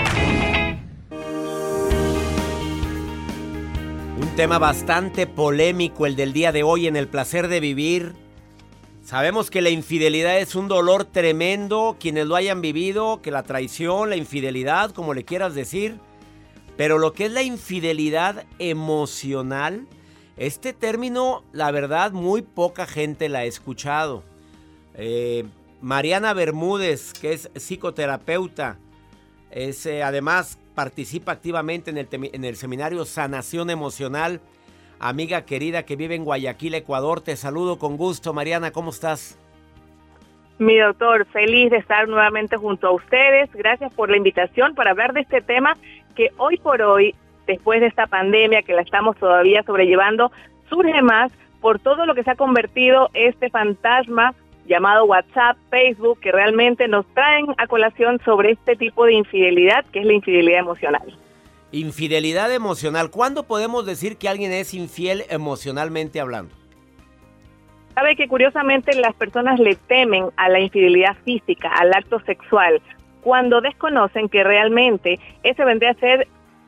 Un 4.20 4.28
tema 4.36 4.60
bastante 4.60 5.26
polémico 5.26 6.06
el 6.06 6.18
del 6.18 6.34
día 6.34 6.52
de 6.52 6.64
hoy 6.64 6.86
en 6.88 6.98
el 6.98 7.08
placer 7.08 7.48
de 7.48 7.62
vivir. 7.62 8.12
Sabemos 9.06 9.50
que 9.50 9.62
la 9.62 9.70
infidelidad 9.70 10.38
es 10.38 10.54
un 10.54 10.68
dolor 10.68 11.06
tremendo, 11.06 11.96
quienes 11.98 12.28
lo 12.28 12.36
hayan 12.36 12.60
vivido, 12.60 13.22
que 13.22 13.32
la 13.32 13.44
traición, 13.44 14.10
la 14.10 14.18
infidelidad, 14.18 14.92
como 14.92 15.14
le 15.14 15.24
quieras 15.24 15.56
decir. 15.56 15.98
Pero 16.76 16.98
lo 16.98 17.14
que 17.14 17.28
es 17.28 17.32
la 17.32 17.42
infidelidad 17.42 18.44
emocional, 18.60 19.88
este 20.36 20.74
término, 20.74 21.46
la 21.54 21.72
verdad, 21.72 22.12
muy 22.12 22.42
poca 22.42 22.86
gente 22.86 23.30
la 23.30 23.40
ha 23.40 23.46
escuchado. 23.46 24.24
Eh, 24.98 25.46
Mariana 25.82 26.34
Bermúdez, 26.34 27.14
que 27.14 27.34
es 27.34 27.52
psicoterapeuta, 27.56 28.78
es, 29.52 29.86
eh, 29.86 30.04
además 30.04 30.60
participa 30.76 31.32
activamente 31.32 31.92
en 31.92 31.98
el, 31.98 32.08
en 32.12 32.44
el 32.44 32.56
seminario 32.56 33.06
Sanación 33.06 33.70
Emocional. 33.70 34.42
Amiga 35.00 35.46
querida 35.46 35.84
que 35.84 35.96
vive 35.96 36.16
en 36.16 36.26
Guayaquil, 36.26 36.74
Ecuador, 36.74 37.22
te 37.22 37.36
saludo 37.36 37.78
con 37.78 37.98
gusto. 37.98 38.34
Mariana, 38.34 38.72
¿cómo 38.72 38.90
estás? 38.90 39.38
Mi 40.58 40.76
doctor, 40.78 41.26
feliz 41.28 41.70
de 41.70 41.78
estar 41.78 42.08
nuevamente 42.08 42.58
junto 42.58 42.88
a 42.88 42.92
ustedes. 42.92 43.52
Gracias 43.54 43.94
por 43.94 44.10
la 44.10 44.18
invitación 44.18 44.74
para 44.74 44.92
hablar 44.92 45.14
de 45.14 45.22
este 45.22 45.42
tema 45.42 45.78
que 46.16 46.32
hoy 46.38 46.58
por 46.58 46.82
hoy, 46.82 47.14
después 47.46 47.80
de 47.80 47.88
esta 47.88 48.08
pandemia 48.08 48.64
que 48.64 48.74
la 48.74 48.82
estamos 48.82 49.16
todavía 49.18 49.62
sobrellevando, 49.62 50.32
surge 50.68 51.00
más 51.04 51.32
por 51.62 51.78
todo 51.78 52.08
lo 52.08 52.16
que 52.16 52.24
se 52.24 52.32
ha 52.32 52.36
convertido 52.36 53.12
este 53.14 53.52
fantasma 53.52 54.34
llamado 54.68 55.06
WhatsApp, 55.06 55.58
Facebook, 55.70 56.20
que 56.20 56.32
realmente 56.32 56.88
nos 56.88 57.06
traen 57.14 57.48
a 57.58 57.68
colación 57.68 58.20
sobre 58.24 58.52
este 58.52 58.76
tipo 58.76 59.06
de 59.06 59.14
infidelidad, 59.14 59.86
que 59.86 60.00
es 60.00 60.06
la 60.06 60.14
infidelidad 60.14 60.60
emocional. 60.60 61.18
Infidelidad 61.72 62.54
emocional. 62.54 63.10
¿Cuándo 63.10 63.44
podemos 63.44 63.86
decir 63.86 64.18
que 64.18 64.30
alguien 64.30 64.52
es 64.52 64.74
infiel 64.74 65.24
emocionalmente 65.30 66.20
hablando? 66.20 66.54
Sabe 67.96 68.16
que 68.16 68.28
curiosamente 68.28 68.96
las 68.96 69.16
personas 69.16 69.60
le 69.60 69.76
temen 69.76 70.28
a 70.36 70.50
la 70.50 70.60
infidelidad 70.60 71.18
física, 71.26 71.70
al 71.70 71.94
acto 71.94 72.20
sexual, 72.22 72.82
cuando 73.22 73.60
desconocen 73.60 74.30
que 74.30 74.44
realmente 74.44 75.20
ese 75.44 75.66
vendría 75.66 75.92
a 75.92 75.96
ser 75.96 76.28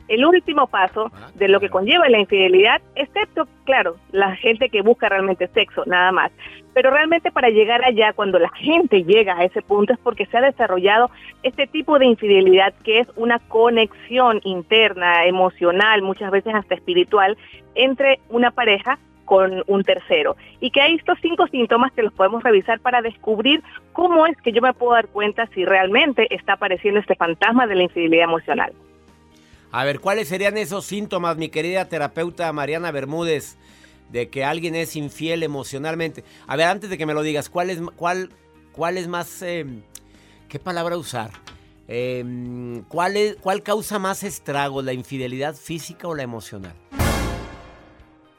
el 0.09 0.25
último 0.25 0.67
paso 0.67 1.11
de 1.35 1.47
lo 1.47 1.59
que 1.59 1.69
conlleva 1.69 2.09
la 2.09 2.19
infidelidad, 2.19 2.81
excepto, 2.95 3.47
claro, 3.63 3.95
la 4.11 4.35
gente 4.35 4.69
que 4.69 4.81
busca 4.81 5.07
realmente 5.07 5.47
sexo, 5.47 5.83
nada 5.85 6.11
más. 6.11 6.31
Pero 6.73 6.91
realmente 6.91 7.31
para 7.31 7.49
llegar 7.49 7.83
allá, 7.83 8.13
cuando 8.13 8.39
la 8.39 8.49
gente 8.49 9.03
llega 9.03 9.37
a 9.37 9.43
ese 9.43 9.61
punto, 9.61 9.93
es 9.93 9.99
porque 9.99 10.25
se 10.25 10.37
ha 10.37 10.41
desarrollado 10.41 11.09
este 11.43 11.67
tipo 11.67 11.97
de 11.99 12.05
infidelidad 12.05 12.73
que 12.83 12.99
es 12.99 13.07
una 13.15 13.39
conexión 13.39 14.41
interna, 14.43 15.25
emocional, 15.25 16.01
muchas 16.01 16.31
veces 16.31 16.53
hasta 16.53 16.75
espiritual, 16.75 17.37
entre 17.75 18.19
una 18.29 18.51
pareja 18.51 18.99
con 19.25 19.63
un 19.67 19.83
tercero. 19.83 20.35
Y 20.59 20.71
que 20.71 20.81
hay 20.81 20.95
estos 20.95 21.19
cinco 21.21 21.45
síntomas 21.47 21.91
que 21.91 22.01
los 22.01 22.13
podemos 22.13 22.41
revisar 22.41 22.79
para 22.79 23.03
descubrir 23.03 23.61
cómo 23.93 24.25
es 24.25 24.35
que 24.41 24.51
yo 24.51 24.61
me 24.61 24.73
puedo 24.73 24.93
dar 24.93 25.07
cuenta 25.07 25.45
si 25.53 25.65
realmente 25.65 26.33
está 26.33 26.53
apareciendo 26.53 26.99
este 26.99 27.15
fantasma 27.15 27.67
de 27.67 27.75
la 27.75 27.83
infidelidad 27.83 28.23
emocional. 28.23 28.73
A 29.71 29.83
ver, 29.83 29.99
¿cuáles 29.99 30.27
serían 30.27 30.57
esos 30.57 30.85
síntomas, 30.85 31.37
mi 31.37 31.49
querida 31.49 31.85
terapeuta 31.85 32.51
Mariana 32.51 32.91
Bermúdez, 32.91 33.57
de 34.09 34.29
que 34.29 34.43
alguien 34.43 34.73
es 34.75 34.95
infiel 34.95 35.43
emocionalmente? 35.43 36.23
A 36.47 36.55
ver, 36.55 36.67
antes 36.67 36.89
de 36.89 36.97
que 36.97 37.05
me 37.05 37.13
lo 37.13 37.21
digas, 37.21 37.49
¿cuál 37.49 37.69
es, 37.69 37.79
cuál, 37.95 38.29
cuál 38.71 38.97
es 38.97 39.07
más... 39.07 39.43
eh, 39.43 39.65
¿Qué 40.47 40.57
palabra 40.57 40.97
usar? 40.97 41.29
Eh, 41.87 42.81
¿cuál, 42.87 43.37
¿Cuál 43.41 43.61
causa 43.61 43.99
más 43.99 44.23
estragos, 44.23 44.83
la 44.83 44.93
infidelidad 44.93 45.53
física 45.53 46.07
o 46.07 46.15
la 46.15 46.23
emocional? 46.23 46.73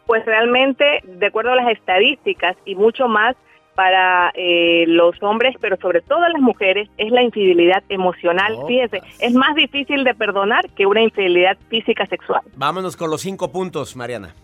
Pues 0.07 0.25
realmente, 0.27 0.85
de 1.05 1.27
acuerdo 1.27 1.53
a 1.53 1.57
las 1.57 1.71
estadísticas 1.71 2.57
y 2.65 2.75
mucho 2.75 3.07
más 3.07 3.37
para 3.81 4.31
eh, 4.35 4.85
los 4.89 5.15
hombres, 5.23 5.57
pero 5.59 5.79
sobre 5.79 6.03
todo 6.03 6.21
las 6.29 6.43
mujeres, 6.43 6.91
es 6.99 7.11
la 7.11 7.23
infidelidad 7.23 7.83
emocional. 7.89 8.53
Oh, 8.59 8.67
Fíjese, 8.67 9.01
es 9.21 9.33
más 9.33 9.55
difícil 9.55 10.05
de 10.05 10.15
perdonar 10.15 10.69
que 10.77 10.85
una 10.85 11.01
infidelidad 11.01 11.57
física 11.71 12.05
sexual. 12.05 12.43
Vámonos 12.57 12.95
con 12.95 13.09
los 13.09 13.23
cinco 13.23 13.51
puntos, 13.51 13.97
Mariana. 13.97 14.35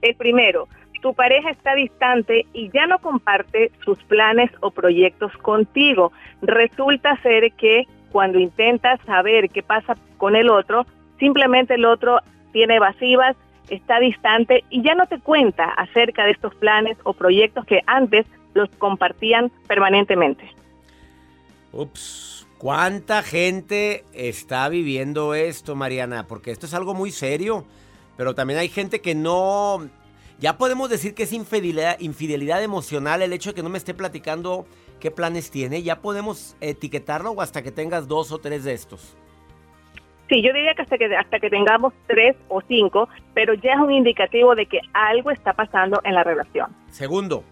El 0.00 0.14
primero, 0.14 0.68
tu 1.02 1.12
pareja 1.12 1.50
está 1.50 1.74
distante 1.74 2.46
y 2.52 2.70
ya 2.70 2.86
no 2.86 3.00
comparte 3.00 3.72
sus 3.84 3.98
planes 4.04 4.52
o 4.60 4.70
proyectos 4.70 5.36
contigo. 5.38 6.12
Resulta 6.40 7.20
ser 7.22 7.50
que 7.54 7.88
cuando 8.12 8.38
intentas 8.38 9.00
saber 9.06 9.48
qué 9.48 9.64
pasa 9.64 9.96
con 10.18 10.36
el 10.36 10.50
otro, 10.50 10.86
simplemente 11.18 11.74
el 11.74 11.84
otro 11.84 12.20
tiene 12.52 12.76
evasivas, 12.76 13.36
está 13.70 13.98
distante 14.00 14.64
y 14.68 14.82
ya 14.82 14.94
no 14.94 15.06
te 15.06 15.18
cuenta 15.20 15.64
acerca 15.64 16.24
de 16.24 16.32
estos 16.32 16.54
planes 16.56 16.98
o 17.04 17.12
proyectos 17.12 17.64
que 17.64 17.80
antes 17.86 18.26
los 18.54 18.68
compartían 18.78 19.50
permanentemente. 19.66 20.44
Ups, 21.72 22.46
¿cuánta 22.58 23.22
gente 23.22 24.04
está 24.12 24.68
viviendo 24.68 25.34
esto, 25.34 25.76
Mariana? 25.76 26.26
Porque 26.26 26.50
esto 26.50 26.66
es 26.66 26.74
algo 26.74 26.94
muy 26.94 27.12
serio, 27.12 27.64
pero 28.16 28.34
también 28.34 28.58
hay 28.58 28.68
gente 28.68 29.00
que 29.00 29.14
no... 29.14 29.88
Ya 30.40 30.56
podemos 30.56 30.88
decir 30.88 31.14
que 31.14 31.24
es 31.24 31.32
infidelidad, 31.34 32.62
emocional 32.62 33.20
el 33.20 33.34
hecho 33.34 33.50
de 33.50 33.54
que 33.54 33.62
no 33.62 33.68
me 33.68 33.76
esté 33.76 33.92
platicando 33.92 34.66
qué 34.98 35.10
planes 35.10 35.50
tiene. 35.50 35.82
Ya 35.82 36.00
podemos 36.00 36.56
etiquetarlo 36.60 37.32
o 37.32 37.42
hasta 37.42 37.62
que 37.62 37.70
tengas 37.70 38.08
dos 38.08 38.32
o 38.32 38.38
tres 38.38 38.64
de 38.64 38.72
estos. 38.72 39.16
Sí, 40.30 40.42
yo 40.42 40.52
diría 40.52 40.74
que 40.74 40.82
hasta 40.82 40.96
que 40.96 41.14
hasta 41.16 41.40
que 41.40 41.50
tengamos 41.50 41.92
tres 42.06 42.36
o 42.48 42.60
cinco, 42.62 43.08
pero 43.34 43.52
ya 43.54 43.72
es 43.72 43.80
un 43.80 43.90
indicativo 43.90 44.54
de 44.54 44.64
que 44.64 44.80
algo 44.92 45.32
está 45.32 45.52
pasando 45.52 46.00
en 46.04 46.14
la 46.14 46.22
relación. 46.22 46.70
Segundo. 46.90 47.42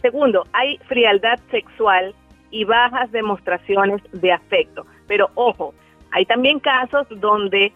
Segundo, 0.00 0.46
hay 0.52 0.78
frialdad 0.86 1.40
sexual 1.50 2.14
y 2.52 2.64
bajas 2.64 3.10
demostraciones 3.10 4.00
de 4.12 4.32
afecto. 4.32 4.86
Pero 5.08 5.30
ojo, 5.34 5.74
hay 6.12 6.24
también 6.26 6.60
casos 6.60 7.08
donde 7.10 7.72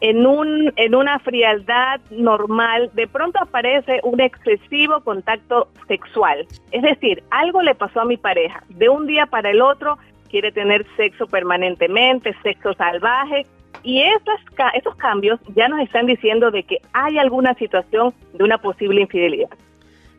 en, 0.00 0.24
un, 0.24 0.72
en 0.76 0.94
una 0.94 1.18
frialdad 1.18 2.00
normal 2.10 2.90
de 2.94 3.08
pronto 3.08 3.40
aparece 3.42 3.98
un 4.04 4.20
excesivo 4.20 5.00
contacto 5.00 5.68
sexual. 5.88 6.46
Es 6.70 6.82
decir, 6.82 7.24
algo 7.30 7.62
le 7.62 7.74
pasó 7.74 8.02
a 8.02 8.04
mi 8.04 8.16
pareja. 8.16 8.62
De 8.68 8.88
un 8.88 9.08
día 9.08 9.26
para 9.26 9.50
el 9.50 9.60
otro 9.60 9.98
quiere 10.32 10.50
tener 10.50 10.84
sexo 10.96 11.26
permanentemente, 11.28 12.34
sexo 12.42 12.72
salvaje. 12.72 13.46
Y 13.84 14.00
esos, 14.00 14.40
esos 14.74 14.96
cambios 14.96 15.38
ya 15.54 15.68
nos 15.68 15.80
están 15.80 16.06
diciendo 16.06 16.50
de 16.50 16.64
que 16.64 16.78
hay 16.92 17.18
alguna 17.18 17.54
situación 17.54 18.14
de 18.32 18.42
una 18.42 18.58
posible 18.58 19.02
infidelidad. 19.02 19.50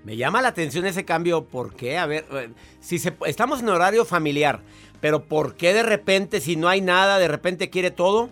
Me 0.04 0.16
llama 0.16 0.42
la 0.42 0.50
atención 0.50 0.86
ese 0.86 1.04
cambio, 1.04 1.46
¿por 1.46 1.76
qué? 1.76 1.98
A 1.98 2.06
ver, 2.06 2.26
eh, 2.32 2.50
si 2.80 3.00
se, 3.00 3.14
estamos 3.26 3.62
en 3.62 3.70
horario 3.70 4.06
familiar, 4.06 4.60
pero 5.02 5.24
¿por 5.24 5.56
qué 5.56 5.74
de 5.74 5.84
repente, 5.84 6.42
si 6.42 6.58
no 6.58 6.68
hay 6.68 6.82
nada, 6.82 7.20
de 7.20 7.28
repente 7.28 7.70
quiere 7.70 7.90
todo? 7.90 8.30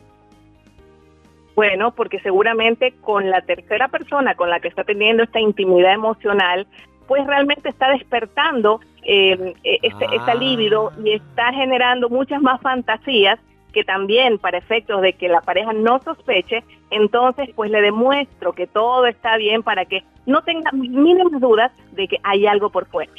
Bueno, 1.55 1.95
porque 1.95 2.19
seguramente 2.19 2.93
con 3.01 3.29
la 3.29 3.41
tercera 3.41 3.87
persona 3.87 4.35
con 4.35 4.49
la 4.49 4.59
que 4.59 4.67
está 4.67 4.83
teniendo 4.83 5.23
esta 5.23 5.39
intimidad 5.39 5.93
emocional, 5.93 6.67
pues 7.07 7.25
realmente 7.25 7.69
está 7.69 7.89
despertando 7.89 8.81
eh, 9.03 9.55
e, 9.63 9.79
este, 9.81 10.05
esta 10.15 10.35
libido 10.35 10.91
y 11.03 11.13
está 11.13 11.51
generando 11.53 12.09
muchas 12.09 12.41
más 12.41 12.61
fantasías 12.61 13.39
que 13.73 13.83
también 13.83 14.37
para 14.37 14.57
efectos 14.57 15.01
de 15.01 15.13
que 15.13 15.29
la 15.29 15.41
pareja 15.41 15.73
no 15.73 16.01
sospeche, 16.03 16.63
entonces 16.89 17.49
pues 17.55 17.71
le 17.71 17.81
demuestro 17.81 18.53
que 18.53 18.67
todo 18.67 19.05
está 19.05 19.37
bien 19.37 19.63
para 19.63 19.85
que 19.85 20.03
no 20.25 20.41
tenga 20.43 20.71
mínimas 20.71 21.39
dudas 21.39 21.71
de 21.93 22.07
que 22.07 22.17
hay 22.23 22.45
algo 22.45 22.69
por 22.69 22.85
fuera. 22.87 23.11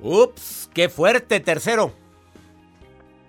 Ups, 0.00 0.70
qué 0.72 0.88
fuerte, 0.88 1.40
tercero. 1.40 1.92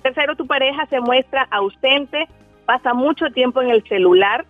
Tercero, 0.03 0.35
tu 0.35 0.47
pareja 0.47 0.85
se 0.87 0.99
muestra 0.99 1.47
ausente, 1.51 2.27
pasa 2.65 2.93
mucho 2.93 3.29
tiempo 3.31 3.61
en 3.61 3.69
el 3.69 3.83
celular 3.83 4.45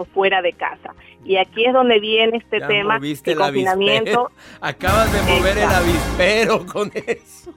o 0.00 0.04
fuera 0.06 0.40
de 0.40 0.54
casa. 0.54 0.94
Y 1.24 1.36
aquí 1.36 1.66
es 1.66 1.74
donde 1.74 2.00
viene 2.00 2.38
este 2.38 2.58
tema 2.60 2.98
de 2.98 3.34
confinamiento. 3.36 4.30
Acabas 4.62 5.12
de 5.12 5.20
mover 5.30 5.58
el 5.58 5.68
avispero 5.68 6.64
con 6.64 6.90
eso. 6.94 7.52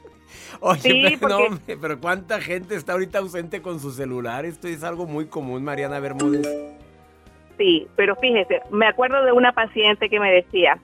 Oye, 0.60 1.18
pero, 1.20 1.38
pero 1.80 2.00
¿cuánta 2.00 2.40
gente 2.40 2.76
está 2.76 2.92
ahorita 2.92 3.18
ausente 3.18 3.62
con 3.62 3.80
su 3.80 3.90
celular? 3.90 4.44
Esto 4.44 4.68
es 4.68 4.84
algo 4.84 5.06
muy 5.06 5.26
común, 5.26 5.64
Mariana 5.64 5.98
Bermúdez. 5.98 6.46
Sí, 7.58 7.88
pero 7.96 8.14
fíjese, 8.16 8.62
me 8.70 8.86
acuerdo 8.86 9.24
de 9.24 9.32
una 9.32 9.52
paciente 9.52 10.08
que 10.08 10.20
me 10.20 10.30
decía, 10.30 10.78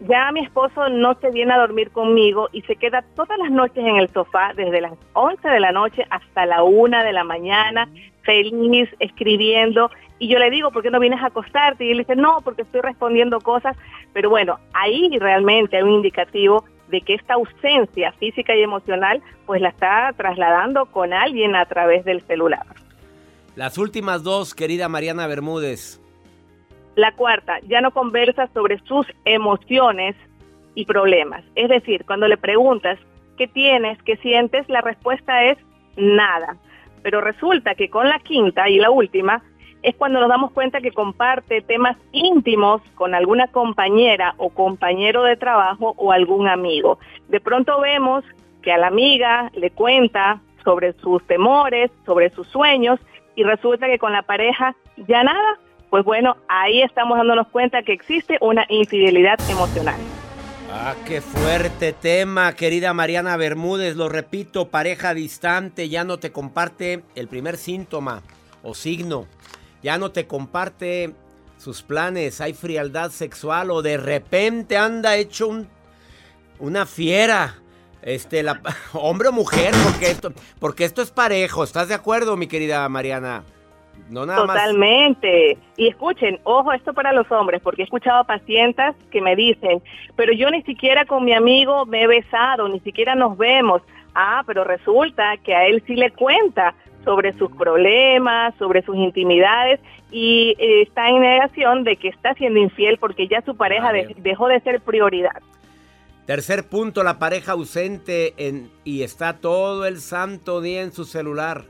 ya 0.00 0.32
mi 0.32 0.40
esposo 0.40 0.88
no 0.88 1.14
se 1.20 1.30
viene 1.30 1.52
a 1.52 1.58
dormir 1.58 1.90
conmigo 1.90 2.48
y 2.52 2.62
se 2.62 2.76
queda 2.76 3.04
todas 3.14 3.38
las 3.38 3.50
noches 3.50 3.78
en 3.78 3.96
el 3.96 4.08
sofá, 4.08 4.52
desde 4.54 4.80
las 4.80 4.92
11 5.12 5.46
de 5.46 5.60
la 5.60 5.72
noche 5.72 6.04
hasta 6.10 6.46
la 6.46 6.62
1 6.62 7.04
de 7.04 7.12
la 7.12 7.24
mañana, 7.24 7.88
feliz, 8.22 8.88
escribiendo. 8.98 9.90
Y 10.18 10.28
yo 10.28 10.38
le 10.38 10.50
digo, 10.50 10.70
¿por 10.70 10.82
qué 10.82 10.90
no 10.90 11.00
vienes 11.00 11.22
a 11.22 11.26
acostarte? 11.26 11.84
Y 11.84 11.90
él 11.90 11.98
dice, 11.98 12.16
no, 12.16 12.40
porque 12.42 12.62
estoy 12.62 12.80
respondiendo 12.80 13.40
cosas. 13.40 13.76
Pero 14.12 14.30
bueno, 14.30 14.58
ahí 14.72 15.10
realmente 15.18 15.76
hay 15.76 15.82
un 15.82 15.92
indicativo 15.92 16.64
de 16.88 17.02
que 17.02 17.14
esta 17.14 17.34
ausencia 17.34 18.12
física 18.12 18.54
y 18.56 18.62
emocional 18.62 19.22
pues 19.46 19.60
la 19.60 19.68
está 19.68 20.12
trasladando 20.16 20.86
con 20.86 21.12
alguien 21.12 21.54
a 21.54 21.64
través 21.66 22.04
del 22.04 22.20
celular. 22.22 22.66
Las 23.54 23.78
últimas 23.78 24.22
dos, 24.22 24.54
querida 24.54 24.88
Mariana 24.88 25.26
Bermúdez. 25.26 26.00
La 27.00 27.12
cuarta, 27.12 27.60
ya 27.66 27.80
no 27.80 27.92
conversa 27.92 28.46
sobre 28.52 28.78
sus 28.80 29.06
emociones 29.24 30.14
y 30.74 30.84
problemas. 30.84 31.42
Es 31.54 31.70
decir, 31.70 32.04
cuando 32.04 32.28
le 32.28 32.36
preguntas 32.36 32.98
qué 33.38 33.48
tienes, 33.48 33.96
qué 34.02 34.18
sientes, 34.18 34.68
la 34.68 34.82
respuesta 34.82 35.44
es 35.44 35.56
nada. 35.96 36.58
Pero 37.02 37.22
resulta 37.22 37.74
que 37.74 37.88
con 37.88 38.06
la 38.06 38.18
quinta 38.18 38.68
y 38.68 38.76
la 38.76 38.90
última, 38.90 39.42
es 39.82 39.96
cuando 39.96 40.20
nos 40.20 40.28
damos 40.28 40.52
cuenta 40.52 40.82
que 40.82 40.92
comparte 40.92 41.62
temas 41.62 41.96
íntimos 42.12 42.82
con 42.96 43.14
alguna 43.14 43.46
compañera 43.46 44.34
o 44.36 44.50
compañero 44.50 45.22
de 45.22 45.38
trabajo 45.38 45.94
o 45.96 46.12
algún 46.12 46.48
amigo. 46.48 46.98
De 47.28 47.40
pronto 47.40 47.80
vemos 47.80 48.26
que 48.60 48.72
a 48.72 48.76
la 48.76 48.88
amiga 48.88 49.50
le 49.54 49.70
cuenta 49.70 50.42
sobre 50.64 50.92
sus 51.00 51.26
temores, 51.26 51.90
sobre 52.04 52.28
sus 52.28 52.46
sueños 52.48 53.00
y 53.36 53.42
resulta 53.42 53.86
que 53.86 53.98
con 53.98 54.12
la 54.12 54.20
pareja 54.20 54.76
ya 55.08 55.24
nada. 55.24 55.58
Pues 55.90 56.04
bueno, 56.04 56.36
ahí 56.48 56.82
estamos 56.82 57.18
dándonos 57.18 57.48
cuenta 57.48 57.82
que 57.82 57.92
existe 57.92 58.38
una 58.40 58.64
infidelidad 58.68 59.38
emocional. 59.50 60.00
Ah, 60.72 60.94
qué 61.04 61.20
fuerte 61.20 61.92
tema, 61.92 62.54
querida 62.54 62.94
Mariana 62.94 63.36
Bermúdez. 63.36 63.96
Lo 63.96 64.08
repito, 64.08 64.68
pareja 64.68 65.14
distante 65.14 65.88
ya 65.88 66.04
no 66.04 66.18
te 66.18 66.30
comparte 66.30 67.02
el 67.16 67.26
primer 67.26 67.56
síntoma 67.56 68.22
o 68.62 68.74
signo 68.74 69.26
ya 69.82 69.98
no 69.98 70.10
te 70.10 70.26
comparte 70.26 71.14
sus 71.58 71.82
planes, 71.82 72.40
hay 72.40 72.54
frialdad 72.54 73.10
sexual 73.10 73.70
o 73.70 73.82
de 73.82 73.96
repente 73.96 74.76
anda 74.76 75.16
hecho 75.16 75.48
un, 75.48 75.68
una 76.58 76.86
fiera. 76.86 77.56
Este, 78.02 78.42
hombre 78.94 79.28
o 79.28 79.32
mujer, 79.32 79.74
porque 79.84 80.10
esto, 80.10 80.32
porque 80.58 80.84
esto 80.84 81.02
es 81.02 81.10
parejo. 81.10 81.64
¿Estás 81.64 81.88
de 81.88 81.94
acuerdo, 81.94 82.36
mi 82.36 82.46
querida 82.46 82.88
Mariana? 82.88 83.44
No 84.10 84.26
nada 84.26 84.40
Totalmente. 84.40 85.56
Y 85.76 85.88
escuchen, 85.88 86.40
ojo, 86.42 86.72
esto 86.72 86.92
para 86.92 87.12
los 87.12 87.30
hombres, 87.30 87.62
porque 87.62 87.82
he 87.82 87.84
escuchado 87.84 88.20
a 88.20 88.24
pacientes 88.24 88.96
que 89.10 89.20
me 89.20 89.36
dicen, 89.36 89.80
pero 90.16 90.32
yo 90.32 90.50
ni 90.50 90.62
siquiera 90.62 91.04
con 91.04 91.24
mi 91.24 91.32
amigo 91.32 91.86
me 91.86 92.02
he 92.02 92.06
besado, 92.06 92.68
ni 92.68 92.80
siquiera 92.80 93.14
nos 93.14 93.38
vemos. 93.38 93.82
Ah, 94.14 94.42
pero 94.46 94.64
resulta 94.64 95.36
que 95.38 95.54
a 95.54 95.66
él 95.66 95.82
sí 95.86 95.94
le 95.94 96.10
cuenta 96.10 96.74
sobre 97.04 97.32
sus 97.34 97.50
problemas, 97.52 98.54
sobre 98.58 98.82
sus 98.82 98.96
intimidades 98.96 99.80
y 100.10 100.54
eh, 100.58 100.82
está 100.82 101.08
en 101.08 101.20
negación 101.20 101.84
de 101.84 101.96
que 101.96 102.08
está 102.08 102.34
siendo 102.34 102.58
infiel 102.58 102.98
porque 102.98 103.28
ya 103.28 103.42
su 103.42 103.56
pareja 103.56 103.92
dejó 104.18 104.48
de 104.48 104.60
ser 104.60 104.80
prioridad. 104.80 105.40
Tercer 106.26 106.68
punto, 106.68 107.02
la 107.02 107.18
pareja 107.18 107.52
ausente 107.52 108.34
en, 108.36 108.70
y 108.84 109.02
está 109.02 109.38
todo 109.38 109.86
el 109.86 110.00
santo 110.00 110.60
día 110.60 110.82
en 110.82 110.92
su 110.92 111.04
celular 111.04 111.64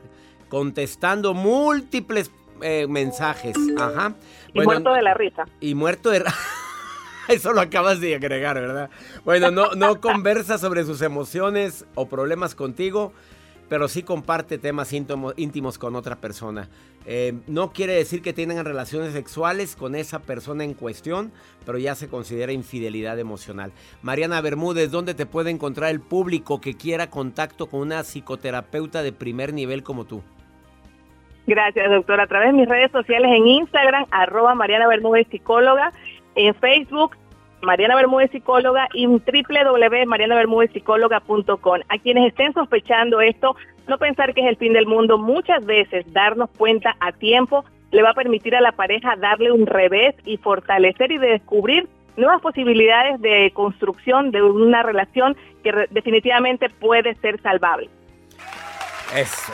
contestando 0.51 1.33
múltiples 1.33 2.31
eh, 2.61 2.87
mensajes. 2.87 3.57
Ajá. 3.79 4.15
Y 4.53 4.61
muerto 4.61 4.93
de 4.93 5.01
la 5.01 5.15
risa. 5.15 5.47
Y 5.61 5.75
muerto 5.75 6.11
de... 6.11 6.23
Eso 7.29 7.53
lo 7.55 7.63
acabas 7.63 8.01
de 8.01 8.17
agregar, 8.17 8.57
¿verdad? 8.61 8.91
Bueno, 9.25 9.51
no, 9.51 9.73
no 9.75 10.01
conversa 10.03 10.59
sobre 10.59 10.85
sus 10.85 11.01
emociones 11.01 11.87
o 11.95 12.07
problemas 12.07 12.55
contigo 12.55 13.13
pero 13.71 13.87
sí 13.87 14.03
comparte 14.03 14.59
temas 14.59 14.93
íntimos 14.93 15.79
con 15.79 15.95
otra 15.95 16.17
persona. 16.17 16.69
Eh, 17.07 17.39
no 17.47 17.73
quiere 17.73 17.95
decir 17.95 18.21
que 18.21 18.33
tengan 18.33 18.65
relaciones 18.65 19.13
sexuales 19.13 19.77
con 19.77 19.95
esa 19.95 20.19
persona 20.19 20.65
en 20.65 20.75
cuestión, 20.75 21.31
pero 21.65 21.79
ya 21.79 21.95
se 21.95 22.09
considera 22.09 22.51
infidelidad 22.51 23.17
emocional. 23.21 23.73
Mariana 24.03 24.41
Bermúdez, 24.41 24.91
¿dónde 24.91 25.15
te 25.15 25.25
puede 25.25 25.51
encontrar 25.51 25.91
el 25.91 26.01
público 26.01 26.61
que 26.61 26.77
quiera 26.77 27.11
contacto 27.11 27.69
con 27.69 27.81
una 27.83 28.03
psicoterapeuta 28.03 29.05
de 29.05 29.13
primer 29.13 29.55
nivel 29.55 29.85
como 29.85 30.05
tú? 30.05 30.25
Gracias, 31.47 31.91
doctor. 31.91 32.21
A 32.21 32.27
través 32.27 32.53
de 32.53 32.59
mis 32.59 32.69
redes 32.69 32.93
sociales 32.93 33.31
en 33.35 33.47
Instagram, 33.47 34.05
arroba 34.11 34.55
Mariana 34.55 34.87
Bermúdez 34.89 35.27
Psicóloga, 35.31 35.91
en 36.35 36.55
Facebook, 36.55 37.17
Mariana 37.63 37.97
Bermúdez 37.97 38.31
Psicóloga 38.31 38.89
y 38.95 39.07
www.marianabermúdezpsicóloga.com. 39.07 41.81
A 41.89 41.99
quienes 41.99 42.29
estén 42.29 42.53
sospechando 42.53 43.21
esto, 43.21 43.57
no 43.89 43.99
pensar 43.99 44.33
que 44.35 44.43
es 44.43 44.49
el 44.49 44.57
fin 44.57 44.73
del 44.73 44.87
mundo, 44.87 45.19
muchas 45.19 45.67
veces 45.67 46.05
darnos 46.13 46.49
cuenta 46.57 46.95
a 47.01 47.11
tiempo 47.13 47.65
le 47.91 48.03
va 48.03 48.11
a 48.11 48.15
permitir 48.15 48.55
a 48.55 48.61
la 48.61 48.73
pareja 48.73 49.17
darle 49.17 49.53
un 49.53 49.67
revés 49.67 50.15
y 50.25 50.37
fortalecer 50.37 51.13
y 51.13 51.19
descubrir 51.19 51.89
nuevas 52.17 52.41
posibilidades 52.41 53.21
de 53.21 53.51
construcción 53.55 54.31
de 54.31 54.43
una 54.43 54.83
relación 54.83 55.37
que 55.63 55.73
definitivamente 55.91 56.69
puede 56.69 57.15
ser 57.17 57.41
salvable. 57.43 57.89
Eso. 59.15 59.53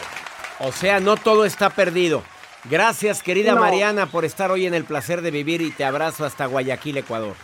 O 0.60 0.72
sea, 0.72 1.00
no 1.00 1.16
todo 1.16 1.44
está 1.44 1.70
perdido. 1.70 2.22
Gracias, 2.68 3.22
querida 3.22 3.54
Mariana, 3.54 4.06
por 4.06 4.24
estar 4.24 4.50
hoy 4.50 4.66
en 4.66 4.74
el 4.74 4.84
placer 4.84 5.22
de 5.22 5.30
vivir 5.30 5.60
y 5.60 5.70
te 5.70 5.84
abrazo 5.84 6.24
hasta 6.24 6.46
Guayaquil, 6.46 6.96
Ecuador. 6.96 7.34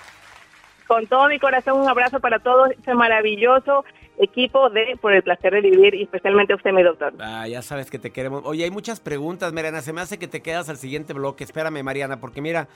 Con 0.89 1.07
todo 1.07 1.29
mi 1.29 1.39
corazón, 1.39 1.81
un 1.81 1.89
abrazo 1.89 2.19
para 2.19 2.41
todo 2.41 2.67
ese 2.67 2.95
maravilloso 2.95 3.85
equipo 4.19 4.69
de 4.71 4.97
Por 5.01 5.13
el 5.13 5.23
placer 5.23 5.53
de 5.53 5.61
vivir 5.63 5.95
y 5.95 6.03
especialmente 6.03 6.53
a 6.53 6.57
usted, 6.57 6.73
mi 6.73 6.83
doctor. 6.83 7.15
Ah, 7.19 7.47
ya 7.49 7.63
sabes 7.63 7.91
que 7.91 7.99
te 7.99 8.11
queremos. 8.11 8.43
Oye, 8.45 8.65
hay 8.65 8.71
muchas 8.71 9.01
preguntas, 9.01 9.53
Mariana. 9.53 9.81
Se 9.81 9.93
me 9.93 10.01
hace 10.01 10.19
que 10.19 10.29
te 10.29 10.43
quedas 10.43 10.69
al 10.69 10.77
siguiente 10.77 11.13
bloque. 11.13 11.45
Espérame, 11.45 11.83
Mariana, 11.83 12.21
porque 12.21 12.41
mira, 12.41 12.69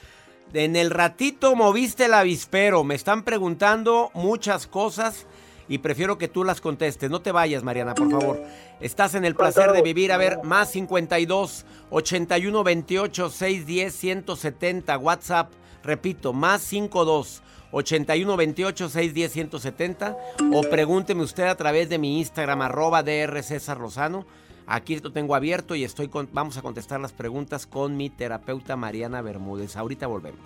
en 0.55 0.77
el 0.77 0.91
ratito 0.91 1.55
moviste 1.55 2.07
el 2.07 2.15
avispero. 2.15 2.85
Me 2.85 2.95
están 2.95 3.23
preguntando 3.23 4.11
muchas 4.15 4.67
cosas 4.67 5.27
y 5.69 5.79
prefiero 5.79 6.19
que 6.19 6.29
tú 6.29 6.45
las 6.45 6.61
contestes. 6.61 7.11
No 7.11 7.21
te 7.21 7.33
vayas, 7.33 7.63
Mariana, 7.63 7.95
por 7.95 8.11
favor. 8.11 8.43
Estás 8.81 9.15
en 9.15 9.25
el 9.25 9.35
placer 9.35 9.73
de 9.73 9.83
vivir. 9.83 10.13
A 10.13 10.17
ver, 10.17 10.43
más 10.43 10.71
52 10.71 11.65
81 11.91 12.65
28 12.65 13.31
610 13.31 13.95
170. 13.95 14.99
WhatsApp, 14.99 15.53
repito, 15.83 16.33
más 16.33 16.63
52 16.63 17.43
81 17.73 18.37
28 18.37 18.89
610 18.89 19.33
170. 19.33 20.17
O 20.53 20.63
pregúnteme 20.63 21.23
usted 21.23 21.45
a 21.45 21.57
través 21.57 21.89
de 21.89 21.99
mi 21.99 22.19
Instagram, 22.19 22.63
arroba 22.63 23.03
DR 23.03 23.43
César 23.43 23.79
Lozano. 23.79 24.27
Aquí 24.69 24.99
lo 24.99 25.13
tengo 25.13 25.37
abierto 25.37 25.77
y 25.77 25.85
estoy 25.85 26.09
con, 26.09 26.29
vamos 26.33 26.57
a 26.57 26.63
contestar 26.63 26.99
las 26.99 27.13
preguntas 27.13 27.67
con 27.67 27.97
mi 27.97 28.11
terapeuta 28.11 28.75
Mariana 28.75 29.23
Bermúdez. 29.23 29.77
Ahorita 29.77 30.09
volvemos. 30.09 30.41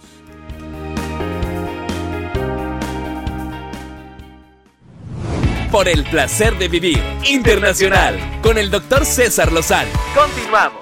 Por 5.70 5.86
el 5.86 6.02
placer 6.02 6.58
de 6.58 6.66
vivir 6.66 7.00
internacional 7.24 8.18
con 8.42 8.58
el 8.58 8.72
doctor 8.72 9.06
César 9.06 9.52
Lozano. 9.52 9.88
Continuamos. 10.16 10.80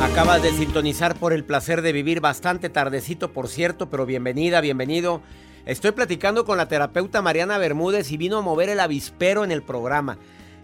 Acabas 0.00 0.42
de 0.44 0.52
sintonizar 0.52 1.16
por 1.16 1.32
el 1.32 1.42
placer 1.42 1.82
de 1.82 1.92
vivir 1.92 2.20
bastante 2.20 2.68
tardecito, 2.68 3.32
por 3.32 3.48
cierto, 3.48 3.90
pero 3.90 4.06
bienvenida, 4.06 4.60
bienvenido. 4.60 5.22
Estoy 5.66 5.90
platicando 5.90 6.44
con 6.44 6.56
la 6.56 6.68
terapeuta 6.68 7.20
Mariana 7.20 7.58
Bermúdez 7.58 8.12
y 8.12 8.16
vino 8.16 8.38
a 8.38 8.42
mover 8.42 8.68
el 8.68 8.78
avispero 8.78 9.42
en 9.42 9.50
el 9.50 9.64
programa. 9.64 10.18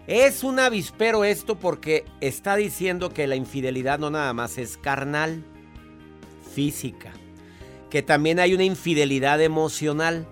Es 0.07 0.45
un 0.45 0.57
avispero 0.57 1.25
esto 1.25 1.59
porque 1.59 2.05
está 2.21 2.55
diciendo 2.55 3.09
que 3.13 3.27
la 3.27 3.35
infidelidad 3.35 3.99
no 3.99 4.09
nada 4.09 4.31
más 4.31 4.57
es 4.57 4.77
carnal, 4.77 5.43
física, 6.55 7.11
que 7.89 8.03
también 8.03 8.39
hay 8.39 8.53
una 8.53 8.63
infidelidad 8.63 9.41
emocional. 9.41 10.25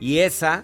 Y 0.00 0.18
esa 0.18 0.62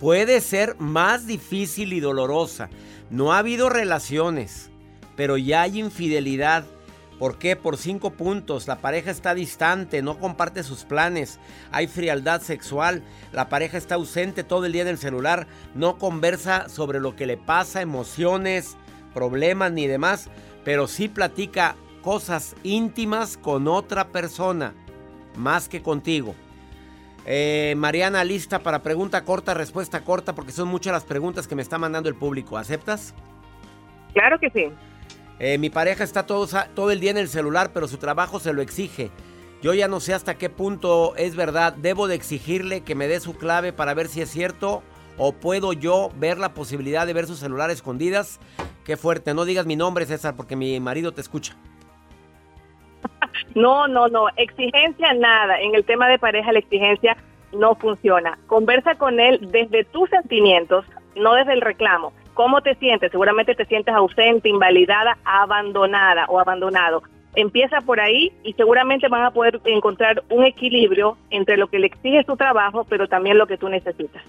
puede 0.00 0.40
ser 0.40 0.76
más 0.78 1.26
difícil 1.26 1.92
y 1.92 2.00
dolorosa. 2.00 2.70
No 3.10 3.32
ha 3.32 3.38
habido 3.38 3.68
relaciones, 3.68 4.70
pero 5.16 5.36
ya 5.36 5.62
hay 5.62 5.78
infidelidad 5.78 6.64
¿Por 7.22 7.38
qué? 7.38 7.54
Por 7.54 7.76
cinco 7.76 8.10
puntos. 8.10 8.66
La 8.66 8.80
pareja 8.80 9.12
está 9.12 9.32
distante, 9.32 10.02
no 10.02 10.18
comparte 10.18 10.64
sus 10.64 10.82
planes. 10.82 11.38
Hay 11.70 11.86
frialdad 11.86 12.40
sexual. 12.40 13.04
La 13.30 13.48
pareja 13.48 13.78
está 13.78 13.94
ausente 13.94 14.42
todo 14.42 14.66
el 14.66 14.72
día 14.72 14.82
en 14.82 14.88
el 14.88 14.98
celular. 14.98 15.46
No 15.76 15.98
conversa 15.98 16.68
sobre 16.68 16.98
lo 16.98 17.14
que 17.14 17.26
le 17.26 17.36
pasa, 17.36 17.80
emociones, 17.80 18.76
problemas 19.14 19.70
ni 19.70 19.86
demás. 19.86 20.30
Pero 20.64 20.88
sí 20.88 21.06
platica 21.06 21.76
cosas 22.02 22.56
íntimas 22.64 23.36
con 23.36 23.68
otra 23.68 24.08
persona. 24.08 24.74
Más 25.36 25.68
que 25.68 25.80
contigo. 25.80 26.34
Eh, 27.24 27.74
Mariana, 27.76 28.24
lista 28.24 28.60
para 28.60 28.82
pregunta 28.82 29.24
corta, 29.24 29.54
respuesta 29.54 30.02
corta, 30.02 30.34
porque 30.34 30.52
son 30.52 30.68
muchas 30.68 30.92
las 30.92 31.04
preguntas 31.04 31.46
que 31.46 31.54
me 31.54 31.62
está 31.62 31.78
mandando 31.78 32.08
el 32.08 32.14
público. 32.14 32.58
¿Aceptas? 32.58 33.14
Claro 34.12 34.38
que 34.38 34.50
sí. 34.50 34.70
Eh, 35.38 35.58
mi 35.58 35.70
pareja 35.70 36.04
está 36.04 36.26
todo, 36.26 36.48
todo 36.74 36.90
el 36.90 37.00
día 37.00 37.10
en 37.10 37.18
el 37.18 37.28
celular, 37.28 37.70
pero 37.72 37.88
su 37.88 37.96
trabajo 37.98 38.40
se 38.40 38.52
lo 38.52 38.62
exige. 38.62 39.10
Yo 39.62 39.74
ya 39.74 39.86
no 39.86 40.00
sé 40.00 40.12
hasta 40.12 40.34
qué 40.34 40.50
punto 40.50 41.14
es 41.16 41.36
verdad. 41.36 41.74
Debo 41.74 42.08
de 42.08 42.16
exigirle 42.16 42.80
que 42.80 42.96
me 42.96 43.06
dé 43.06 43.20
su 43.20 43.34
clave 43.34 43.72
para 43.72 43.94
ver 43.94 44.08
si 44.08 44.20
es 44.20 44.30
cierto 44.30 44.82
o 45.18 45.32
puedo 45.32 45.72
yo 45.72 46.10
ver 46.16 46.38
la 46.38 46.52
posibilidad 46.54 47.06
de 47.06 47.12
ver 47.12 47.26
su 47.26 47.36
celular 47.36 47.70
escondidas. 47.70 48.40
Qué 48.84 48.96
fuerte. 48.96 49.34
No 49.34 49.44
digas 49.44 49.66
mi 49.66 49.76
nombre, 49.76 50.04
César, 50.06 50.34
porque 50.34 50.56
mi 50.56 50.80
marido 50.80 51.12
te 51.12 51.20
escucha. 51.20 51.56
No, 53.54 53.86
no, 53.88 54.08
no. 54.08 54.28
Exigencia 54.36 55.12
nada. 55.14 55.60
En 55.60 55.74
el 55.74 55.84
tema 55.84 56.08
de 56.08 56.18
pareja 56.18 56.52
la 56.52 56.58
exigencia 56.58 57.16
no 57.52 57.74
funciona. 57.74 58.38
Conversa 58.46 58.94
con 58.94 59.20
él 59.20 59.38
desde 59.50 59.84
tus 59.84 60.08
sentimientos, 60.10 60.84
no 61.16 61.34
desde 61.34 61.52
el 61.52 61.60
reclamo. 61.60 62.12
¿Cómo 62.34 62.62
te 62.62 62.74
sientes? 62.76 63.10
Seguramente 63.10 63.54
te 63.54 63.66
sientes 63.66 63.94
ausente, 63.94 64.48
invalidada, 64.48 65.18
abandonada 65.24 66.24
o 66.28 66.40
abandonado. 66.40 67.02
Empieza 67.34 67.80
por 67.80 68.00
ahí 68.00 68.32
y 68.42 68.54
seguramente 68.54 69.08
van 69.08 69.24
a 69.24 69.30
poder 69.30 69.60
encontrar 69.64 70.22
un 70.30 70.44
equilibrio 70.44 71.16
entre 71.30 71.56
lo 71.56 71.68
que 71.68 71.78
le 71.78 71.86
exige 71.86 72.24
su 72.24 72.36
trabajo, 72.36 72.84
pero 72.88 73.08
también 73.08 73.38
lo 73.38 73.46
que 73.46 73.58
tú 73.58 73.68
necesitas. 73.68 74.22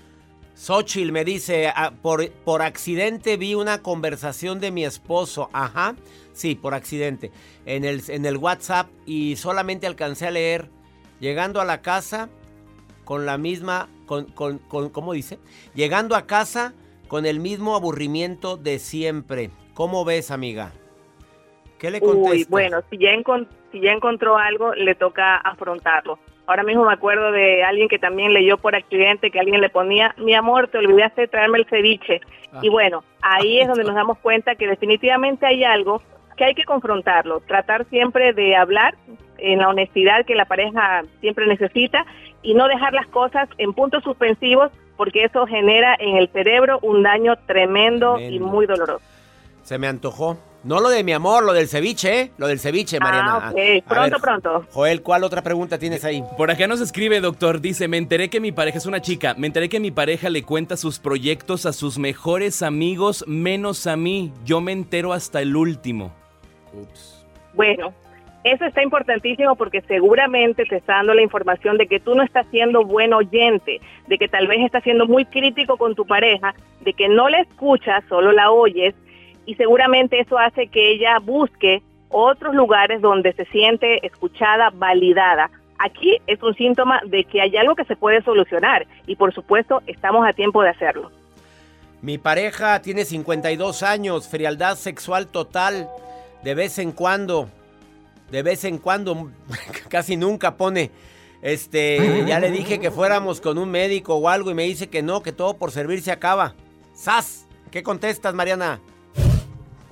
Xochitl 0.55 1.11
me 1.11 1.25
dice, 1.25 1.67
ah, 1.67 1.93
por, 2.01 2.29
por 2.29 2.61
accidente 2.61 3.37
vi 3.37 3.55
una 3.55 3.81
conversación 3.81 4.59
de 4.59 4.71
mi 4.71 4.85
esposo. 4.85 5.49
Ajá, 5.51 5.95
sí, 6.31 6.55
por 6.55 6.73
accidente. 6.73 7.31
En 7.65 7.85
el, 7.85 8.01
en 8.07 8.25
el 8.25 8.37
WhatsApp 8.37 8.87
y 9.05 9.35
solamente 9.35 9.87
alcancé 9.87 10.27
a 10.27 10.31
leer. 10.31 10.69
Llegando 11.19 11.61
a 11.61 11.65
la 11.65 11.81
casa 11.81 12.29
con 13.05 13.25
la 13.25 13.37
misma, 13.37 13.87
con, 14.05 14.25
con, 14.25 14.59
con 14.59 14.89
¿cómo 14.89 15.13
dice? 15.13 15.39
Llegando 15.73 16.15
a 16.15 16.27
casa 16.27 16.73
con 17.07 17.25
el 17.25 17.39
mismo 17.39 17.75
aburrimiento 17.75 18.57
de 18.57 18.79
siempre. 18.79 19.51
¿Cómo 19.73 20.05
ves, 20.05 20.31
amiga? 20.31 20.71
¿Qué 21.77 21.91
le 21.91 21.99
contestas? 21.99 22.49
bueno, 22.49 22.81
si 22.89 22.97
ya, 22.97 23.11
si 23.71 23.81
ya 23.81 23.91
encontró 23.91 24.37
algo, 24.37 24.73
le 24.73 24.95
toca 24.95 25.37
afrontarlo. 25.37 26.17
Ahora 26.45 26.63
mismo 26.63 26.85
me 26.85 26.93
acuerdo 26.93 27.31
de 27.31 27.63
alguien 27.63 27.87
que 27.87 27.99
también 27.99 28.33
leyó 28.33 28.57
por 28.57 28.75
accidente 28.75 29.31
que 29.31 29.39
alguien 29.39 29.61
le 29.61 29.69
ponía, 29.69 30.13
mi 30.17 30.35
amor, 30.35 30.67
te 30.67 30.77
olvidaste 30.77 31.21
de 31.21 31.27
traerme 31.27 31.59
el 31.59 31.65
ceviche. 31.65 32.21
Y 32.61 32.69
bueno, 32.69 33.03
ahí 33.21 33.59
es 33.59 33.67
donde 33.67 33.83
nos 33.83 33.95
damos 33.95 34.17
cuenta 34.19 34.55
que 34.55 34.67
definitivamente 34.67 35.45
hay 35.45 35.63
algo 35.63 36.01
que 36.35 36.45
hay 36.45 36.55
que 36.55 36.65
confrontarlo, 36.65 37.39
tratar 37.41 37.85
siempre 37.89 38.33
de 38.33 38.55
hablar 38.55 38.95
en 39.37 39.59
la 39.59 39.69
honestidad 39.69 40.25
que 40.25 40.35
la 40.35 40.45
pareja 40.45 41.03
siempre 41.21 41.47
necesita 41.47 42.05
y 42.41 42.53
no 42.53 42.67
dejar 42.67 42.93
las 42.93 43.07
cosas 43.07 43.47
en 43.57 43.73
puntos 43.73 44.03
suspensivos 44.03 44.71
porque 44.97 45.23
eso 45.23 45.45
genera 45.47 45.95
en 45.99 46.17
el 46.17 46.29
cerebro 46.29 46.79
un 46.81 47.03
daño 47.03 47.35
tremendo, 47.47 48.19
y 48.19 48.39
muy 48.39 48.65
doloroso. 48.67 49.03
Se 49.63 49.77
me 49.77 49.87
antojó. 49.87 50.37
No 50.63 50.79
lo 50.79 50.89
de 50.89 51.03
mi 51.03 51.11
amor, 51.11 51.43
lo 51.43 51.51
del 51.51 51.67
ceviche, 51.67 52.21
¿eh? 52.21 52.31
Lo 52.37 52.47
del 52.47 52.57
ceviche, 52.57 52.97
Mariana. 52.97 53.49
Ah, 53.49 53.53
pronto, 53.85 54.17
pronto. 54.19 54.65
Joel, 54.71 55.01
¿cuál 55.01 55.25
otra 55.25 55.41
pregunta 55.41 55.77
tienes 55.77 56.05
ahí? 56.05 56.23
Por 56.37 56.51
acá 56.51 56.67
nos 56.67 56.79
escribe, 56.79 57.19
doctor. 57.19 57.59
Dice, 57.59 57.89
me 57.89 57.97
enteré 57.97 58.29
que 58.29 58.39
mi 58.39 58.53
pareja 58.53 58.77
es 58.77 58.85
una 58.85 59.01
chica. 59.01 59.35
Me 59.37 59.47
enteré 59.47 59.67
que 59.67 59.81
mi 59.81 59.91
pareja 59.91 60.29
le 60.29 60.43
cuenta 60.43 60.77
sus 60.77 60.99
proyectos 60.99 61.65
a 61.65 61.73
sus 61.73 61.97
mejores 61.97 62.61
amigos, 62.61 63.25
menos 63.27 63.87
a 63.87 63.97
mí. 63.97 64.31
Yo 64.45 64.61
me 64.61 64.71
entero 64.71 65.11
hasta 65.11 65.41
el 65.41 65.53
último. 65.57 66.13
Ups. 66.71 67.25
Bueno, 67.53 67.93
eso 68.45 68.63
está 68.63 68.81
importantísimo 68.83 69.57
porque 69.57 69.81
seguramente 69.81 70.63
te 70.65 70.77
está 70.77 70.95
dando 70.95 71.13
la 71.13 71.21
información 71.21 71.77
de 71.77 71.87
que 71.87 71.99
tú 71.99 72.15
no 72.15 72.23
estás 72.23 72.47
siendo 72.51 72.85
buen 72.85 73.13
oyente, 73.13 73.81
de 74.07 74.17
que 74.17 74.29
tal 74.29 74.47
vez 74.47 74.59
estás 74.61 74.83
siendo 74.83 75.07
muy 75.07 75.25
crítico 75.25 75.75
con 75.75 75.93
tu 75.93 76.05
pareja, 76.05 76.55
de 76.81 76.93
que 76.93 77.09
no 77.09 77.27
la 77.27 77.41
escuchas, 77.41 78.03
solo 78.07 78.31
la 78.31 78.51
oyes, 78.51 78.95
y 79.45 79.55
seguramente 79.55 80.19
eso 80.19 80.37
hace 80.37 80.67
que 80.67 80.91
ella 80.91 81.19
busque 81.19 81.81
otros 82.09 82.53
lugares 82.53 83.01
donde 83.01 83.33
se 83.33 83.45
siente 83.45 84.05
escuchada, 84.05 84.69
validada. 84.73 85.49
Aquí 85.79 86.17
es 86.27 86.41
un 86.43 86.55
síntoma 86.55 87.01
de 87.05 87.23
que 87.25 87.41
hay 87.41 87.57
algo 87.57 87.75
que 87.75 87.85
se 87.85 87.95
puede 87.95 88.21
solucionar 88.21 88.85
y 89.07 89.15
por 89.15 89.33
supuesto 89.33 89.81
estamos 89.87 90.27
a 90.27 90.33
tiempo 90.33 90.61
de 90.61 90.69
hacerlo. 90.69 91.11
Mi 92.01 92.17
pareja 92.17 92.81
tiene 92.81 93.05
52 93.05 93.81
años, 93.83 94.27
frialdad 94.27 94.75
sexual 94.75 95.27
total, 95.27 95.87
de 96.43 96.53
vez 96.53 96.77
en 96.79 96.91
cuando 96.91 97.47
de 98.33 98.41
vez 98.41 98.63
en 98.65 98.79
cuando, 98.79 99.31
casi 99.89 100.17
nunca 100.17 100.57
pone, 100.57 100.89
este, 101.43 102.25
ya 102.25 102.39
le 102.39 102.49
dije 102.49 102.79
que 102.79 102.89
fuéramos 102.89 103.39
con 103.39 103.59
un 103.59 103.69
médico 103.69 104.15
o 104.15 104.27
algo 104.27 104.49
y 104.49 104.55
me 104.55 104.63
dice 104.63 104.87
que 104.87 105.03
no, 105.03 105.21
que 105.21 105.31
todo 105.31 105.55
por 105.55 105.71
servir 105.71 106.01
se 106.01 106.11
acaba. 106.11 106.55
¡Sas! 106.95 107.45
¿Qué 107.69 107.83
contestas, 107.83 108.33
Mariana? 108.33 108.79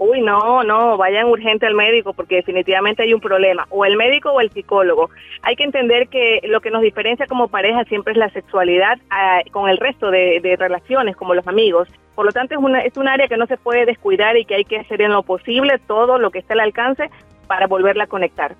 Uy, 0.01 0.19
no, 0.19 0.63
no, 0.63 0.97
vayan 0.97 1.27
urgente 1.27 1.67
al 1.67 1.75
médico 1.75 2.13
porque 2.13 2.37
definitivamente 2.37 3.03
hay 3.03 3.13
un 3.13 3.21
problema, 3.21 3.67
o 3.69 3.85
el 3.85 3.95
médico 3.97 4.31
o 4.31 4.41
el 4.41 4.49
psicólogo. 4.49 5.11
Hay 5.43 5.55
que 5.55 5.63
entender 5.63 6.07
que 6.07 6.41
lo 6.45 6.59
que 6.59 6.71
nos 6.71 6.81
diferencia 6.81 7.27
como 7.27 7.49
pareja 7.49 7.83
siempre 7.83 8.13
es 8.13 8.17
la 8.17 8.31
sexualidad 8.31 8.97
ah, 9.11 9.41
con 9.51 9.69
el 9.69 9.77
resto 9.77 10.09
de, 10.09 10.55
relaciones, 10.57 11.15
como 11.15 11.35
los 11.35 11.47
amigos. 11.47 11.87
Por 12.15 12.25
lo 12.25 12.31
tanto, 12.31 12.55
es, 12.55 12.59
una, 12.59 12.81
es 12.81 12.97
un 12.97 13.07
área 13.07 13.27
que 13.27 13.37
no 13.37 13.45
se 13.45 13.57
puede 13.57 13.85
descuidar 13.85 14.37
y 14.37 14.45
que 14.45 14.55
hay 14.55 14.65
que 14.65 14.79
hacer 14.79 15.03
en 15.03 15.11
lo 15.11 15.21
posible 15.21 15.79
todo 15.85 16.17
lo 16.17 16.31
que 16.31 16.39
esté 16.39 16.53
al 16.53 16.61
alcance 16.61 17.11
para 17.45 17.67
volverla 17.67 18.05
a 18.05 18.07
conectar. 18.07 18.55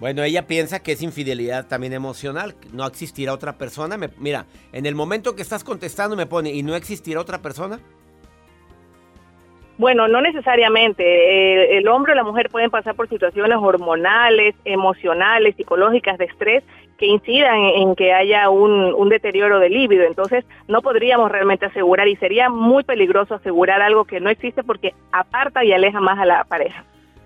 Bueno, 0.00 0.24
ella 0.24 0.48
piensa 0.48 0.82
que 0.82 0.92
es 0.92 1.00
infidelidad 1.00 1.68
también 1.68 1.92
emocional, 1.92 2.56
no 2.72 2.84
existirá 2.86 3.32
otra 3.32 3.56
persona. 3.56 3.96
mira, 4.18 4.46
en 4.72 4.84
el 4.84 4.96
momento 4.96 5.36
que 5.36 5.42
estás 5.42 5.62
contestando 5.62 6.16
me 6.16 6.26
pone, 6.26 6.50
¿y 6.52 6.64
no 6.64 6.74
existirá 6.74 7.20
otra 7.20 7.40
persona? 7.40 7.78
Bueno, 9.78 10.08
no 10.08 10.22
necesariamente. 10.22 11.76
El 11.76 11.86
hombre 11.88 12.12
o 12.12 12.16
la 12.16 12.24
mujer 12.24 12.48
pueden 12.50 12.70
pasar 12.70 12.94
por 12.94 13.08
situaciones 13.08 13.58
hormonales, 13.60 14.54
emocionales, 14.64 15.54
psicológicas 15.56 16.16
de 16.18 16.24
estrés 16.24 16.64
que 16.98 17.06
incidan 17.06 17.56
en, 17.56 17.94
que 17.94 18.12
haya 18.12 18.48
un, 18.48 19.08
deterioro 19.10 19.58
del 19.58 19.74
líbido. 19.74 20.04
Entonces, 20.04 20.44
no 20.66 20.80
podríamos 20.80 21.30
realmente 21.30 21.66
asegurar 21.66 22.08
y 22.08 22.16
sería 22.16 22.48
muy 22.48 22.84
peligroso 22.84 23.34
asegurar 23.34 23.82
algo 23.82 24.04
que 24.04 24.18
no 24.18 24.30
existe 24.30 24.62
porque 24.62 24.94
aparta 25.12 25.62
y 25.62 25.72
aleja 25.72 26.00
más 26.00 26.18
a 26.18 26.24
la 26.24 26.44
pareja. 26.44 26.84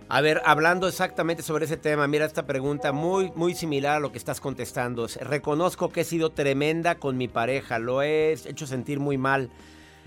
A 0.08 0.20
ver, 0.20 0.42
hablando 0.44 0.88
exactamente 0.88 1.44
sobre 1.44 1.66
ese 1.66 1.76
tema, 1.76 2.08
mira 2.08 2.24
esta 2.24 2.44
pregunta 2.44 2.90
muy 2.90 3.30
muy 3.36 3.54
similar 3.54 3.98
a 3.98 4.00
lo 4.00 4.10
que 4.10 4.18
estás 4.18 4.40
contestando. 4.40 5.06
Reconozco 5.20 5.90
que 5.90 6.00
he 6.00 6.04
sido 6.04 6.30
tremenda 6.30 6.96
con 6.96 7.16
mi 7.16 7.28
pareja, 7.28 7.78
lo 7.78 8.02
he 8.02 8.32
hecho 8.32 8.66
sentir 8.66 8.98
muy 8.98 9.18
mal. 9.18 9.50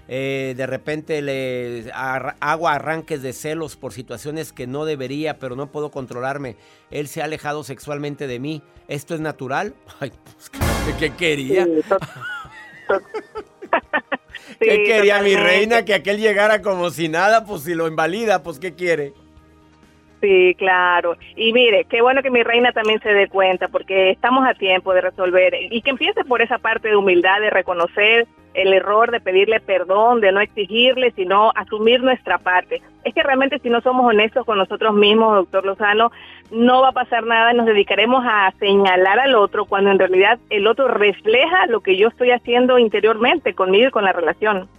Eh, 0.10 0.54
de 0.58 0.68
repente 0.68 1.22
le 1.22 1.86
hago 1.94 2.68
arranques 2.68 3.22
de 3.22 3.32
celos 3.32 3.78
por 3.78 3.94
situaciones 3.94 4.52
que 4.52 4.68
no 4.68 4.86
debería, 4.86 5.40
pero 5.40 5.56
no 5.56 5.72
puedo 5.72 5.92
controlarme. 5.92 6.58
Él 6.92 7.08
se 7.08 7.22
ha 7.22 7.26
alejado 7.26 7.64
sexualmente 7.64 8.28
de 8.28 8.40
mí. 8.40 8.62
¿Esto 8.88 9.16
es 9.16 9.22
natural? 9.22 9.74
Ay, 10.00 10.12
pues, 10.24 10.50
¿qué, 11.00 11.12
quería? 11.12 11.66
¿Qué 14.60 14.84
quería 14.84 15.22
mi 15.24 15.36
reina? 15.36 15.86
Que 15.86 15.94
aquel 15.94 16.20
llegara 16.20 16.62
como 16.62 16.90
si 16.90 17.08
nada, 17.08 17.46
pues 17.46 17.64
si 17.64 17.74
lo 17.74 17.88
invalida, 17.88 18.44
pues 18.44 18.60
¿qué 18.60 18.76
quiere? 18.76 19.14
Sí, 20.20 20.56
claro. 20.58 21.18
Y 21.36 21.52
mire, 21.52 21.86
qué 21.90 22.02
bueno 22.02 22.22
que 22.22 22.30
mi 22.30 22.44
reina 22.44 22.72
también 22.72 23.02
se 23.02 23.10
dé 23.10 23.28
cuenta, 23.28 23.68
porque 23.68 24.12
estamos 24.12 24.48
a 24.48 24.54
tiempo 24.54 24.94
de 24.94 25.02
resolver 25.02 25.54
y 25.70 25.82
que 25.82 25.90
empiece 25.90 26.24
por 26.24 26.42
esa 26.42 26.60
parte 26.60 26.88
de 26.88 26.96
humildad, 26.96 27.42
de 27.42 27.50
reconocer 27.50 28.26
el 28.54 28.74
error 28.74 29.12
de 29.12 29.20
pedirle 29.20 29.60
perdón, 29.60 30.22
de 30.22 30.32
no 30.32 30.42
exigirle, 30.42 31.12
sino 31.12 31.52
asumir 31.56 32.02
nuestra 32.02 32.38
parte. 32.38 32.82
Es 33.04 33.14
que 33.14 33.24
realmente 33.24 33.60
si 33.60 33.70
no 33.70 33.82
somos 33.82 34.06
honestos 34.06 34.46
con 34.46 34.58
nosotros 34.58 34.94
mismos, 34.94 35.36
doctor 35.36 35.66
Lozano, 35.66 36.12
no 36.52 36.82
va 36.82 36.90
a 36.90 36.94
pasar 36.94 37.26
nada, 37.26 37.52
nos 37.54 37.66
dedicaremos 37.66 38.24
a 38.26 38.54
señalar 38.60 39.20
al 39.20 39.36
otro 39.36 39.66
cuando 39.66 39.92
en 39.92 40.00
realidad 40.00 40.40
el 40.50 40.68
otro 40.68 40.88
refleja 40.88 41.66
lo 41.68 41.82
que 41.82 41.98
yo 41.98 42.08
estoy 42.08 42.32
haciendo 42.32 42.78
interiormente 42.78 43.54
conmigo 43.54 43.88
y 43.88 43.92
con 43.92 44.06
la 44.06 44.14
relación. 44.14 44.70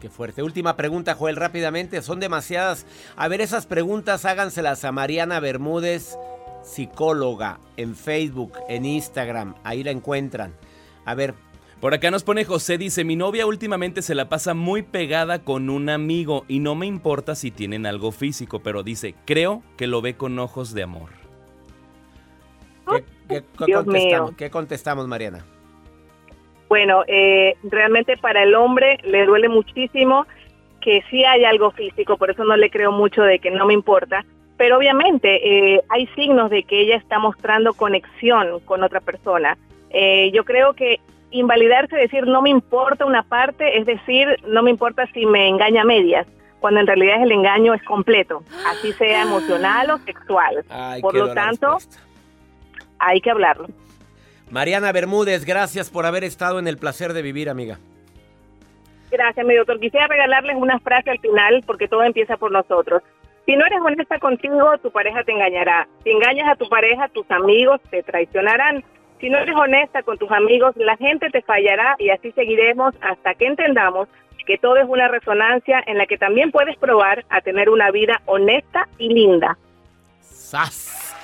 Qué 0.00 0.08
fuerte. 0.08 0.42
Última 0.42 0.76
pregunta, 0.76 1.14
Joel, 1.14 1.36
rápidamente. 1.36 2.02
Son 2.02 2.20
demasiadas. 2.20 2.86
A 3.16 3.28
ver, 3.28 3.40
esas 3.40 3.66
preguntas 3.66 4.24
háganselas 4.24 4.84
a 4.84 4.92
Mariana 4.92 5.40
Bermúdez, 5.40 6.18
psicóloga, 6.62 7.58
en 7.76 7.96
Facebook, 7.96 8.52
en 8.68 8.84
Instagram. 8.84 9.54
Ahí 9.64 9.82
la 9.82 9.90
encuentran. 9.90 10.54
A 11.04 11.14
ver, 11.14 11.34
por 11.82 11.94
acá 11.94 12.12
nos 12.12 12.22
pone 12.22 12.44
José, 12.44 12.78
dice, 12.78 13.02
mi 13.02 13.16
novia 13.16 13.44
últimamente 13.44 14.02
se 14.02 14.14
la 14.14 14.28
pasa 14.28 14.54
muy 14.54 14.82
pegada 14.82 15.40
con 15.40 15.68
un 15.68 15.90
amigo 15.90 16.44
y 16.46 16.60
no 16.60 16.76
me 16.76 16.86
importa 16.86 17.34
si 17.34 17.50
tienen 17.50 17.86
algo 17.86 18.12
físico, 18.12 18.60
pero 18.60 18.84
dice, 18.84 19.16
creo 19.24 19.64
que 19.76 19.88
lo 19.88 20.00
ve 20.00 20.14
con 20.14 20.38
ojos 20.38 20.74
de 20.74 20.84
amor. 20.84 21.08
¿Qué, 23.28 23.42
contestamos, 23.56 24.36
¿qué 24.36 24.48
contestamos, 24.48 25.08
Mariana? 25.08 25.44
Bueno, 26.68 27.02
eh, 27.08 27.56
realmente 27.64 28.16
para 28.16 28.44
el 28.44 28.54
hombre 28.54 28.98
le 29.02 29.26
duele 29.26 29.48
muchísimo 29.48 30.24
que 30.80 31.02
sí 31.10 31.24
hay 31.24 31.44
algo 31.44 31.72
físico, 31.72 32.16
por 32.16 32.30
eso 32.30 32.44
no 32.44 32.56
le 32.56 32.70
creo 32.70 32.92
mucho 32.92 33.22
de 33.22 33.40
que 33.40 33.50
no 33.50 33.66
me 33.66 33.74
importa, 33.74 34.24
pero 34.56 34.78
obviamente 34.78 35.74
eh, 35.74 35.80
hay 35.88 36.06
signos 36.14 36.48
de 36.48 36.62
que 36.62 36.82
ella 36.82 36.94
está 36.94 37.18
mostrando 37.18 37.72
conexión 37.72 38.60
con 38.66 38.84
otra 38.84 39.00
persona. 39.00 39.58
Eh, 39.90 40.30
yo 40.32 40.44
creo 40.44 40.74
que 40.74 41.00
invalidarse, 41.32 41.96
decir 41.96 42.26
no 42.26 42.42
me 42.42 42.50
importa 42.50 43.04
una 43.04 43.22
parte, 43.22 43.78
es 43.78 43.86
decir, 43.86 44.28
no 44.46 44.62
me 44.62 44.70
importa 44.70 45.06
si 45.12 45.26
me 45.26 45.48
engaña 45.48 45.82
a 45.82 45.84
medias, 45.84 46.26
cuando 46.60 46.80
en 46.80 46.86
realidad 46.86 47.22
el 47.22 47.32
engaño 47.32 47.74
es 47.74 47.82
completo, 47.82 48.42
así 48.66 48.92
sea 48.92 49.22
emocional 49.22 49.90
o 49.90 49.98
sexual. 49.98 50.64
Por 51.00 51.14
lo 51.14 51.32
tanto, 51.34 51.78
hay 52.98 53.20
que 53.20 53.30
hablarlo. 53.30 53.68
Mariana 54.50 54.92
Bermúdez, 54.92 55.44
gracias 55.44 55.90
por 55.90 56.06
haber 56.06 56.24
estado 56.24 56.58
en 56.58 56.68
el 56.68 56.76
placer 56.76 57.14
de 57.14 57.22
vivir, 57.22 57.48
amiga. 57.48 57.78
Gracias, 59.10 59.46
mi 59.46 59.54
doctor. 59.54 59.78
Quisiera 59.80 60.06
regalarles 60.06 60.56
una 60.56 60.78
frase 60.78 61.10
al 61.10 61.18
final 61.18 61.62
porque 61.66 61.88
todo 61.88 62.02
empieza 62.02 62.36
por 62.36 62.50
nosotros. 62.50 63.02
Si 63.44 63.56
no 63.56 63.66
eres 63.66 63.80
honesta 63.80 64.18
contigo, 64.18 64.78
tu 64.82 64.90
pareja 64.90 65.24
te 65.24 65.32
engañará. 65.32 65.88
Si 66.04 66.10
engañas 66.10 66.48
a 66.48 66.56
tu 66.56 66.68
pareja, 66.68 67.08
tus 67.08 67.28
amigos 67.30 67.80
te 67.90 68.02
traicionarán. 68.02 68.84
Si 69.22 69.30
no 69.30 69.38
eres 69.38 69.54
honesta 69.54 70.02
con 70.02 70.18
tus 70.18 70.28
amigos, 70.32 70.74
la 70.74 70.96
gente 70.96 71.30
te 71.30 71.42
fallará 71.42 71.94
y 72.00 72.10
así 72.10 72.32
seguiremos 72.32 72.92
hasta 73.00 73.34
que 73.34 73.46
entendamos 73.46 74.08
que 74.44 74.58
todo 74.58 74.78
es 74.78 74.88
una 74.88 75.06
resonancia 75.06 75.80
en 75.86 75.96
la 75.96 76.06
que 76.06 76.18
también 76.18 76.50
puedes 76.50 76.76
probar 76.76 77.24
a 77.30 77.40
tener 77.40 77.70
una 77.70 77.92
vida 77.92 78.20
honesta 78.26 78.88
y 78.98 79.14
linda. 79.14 79.56
¡Sas! 80.18 81.14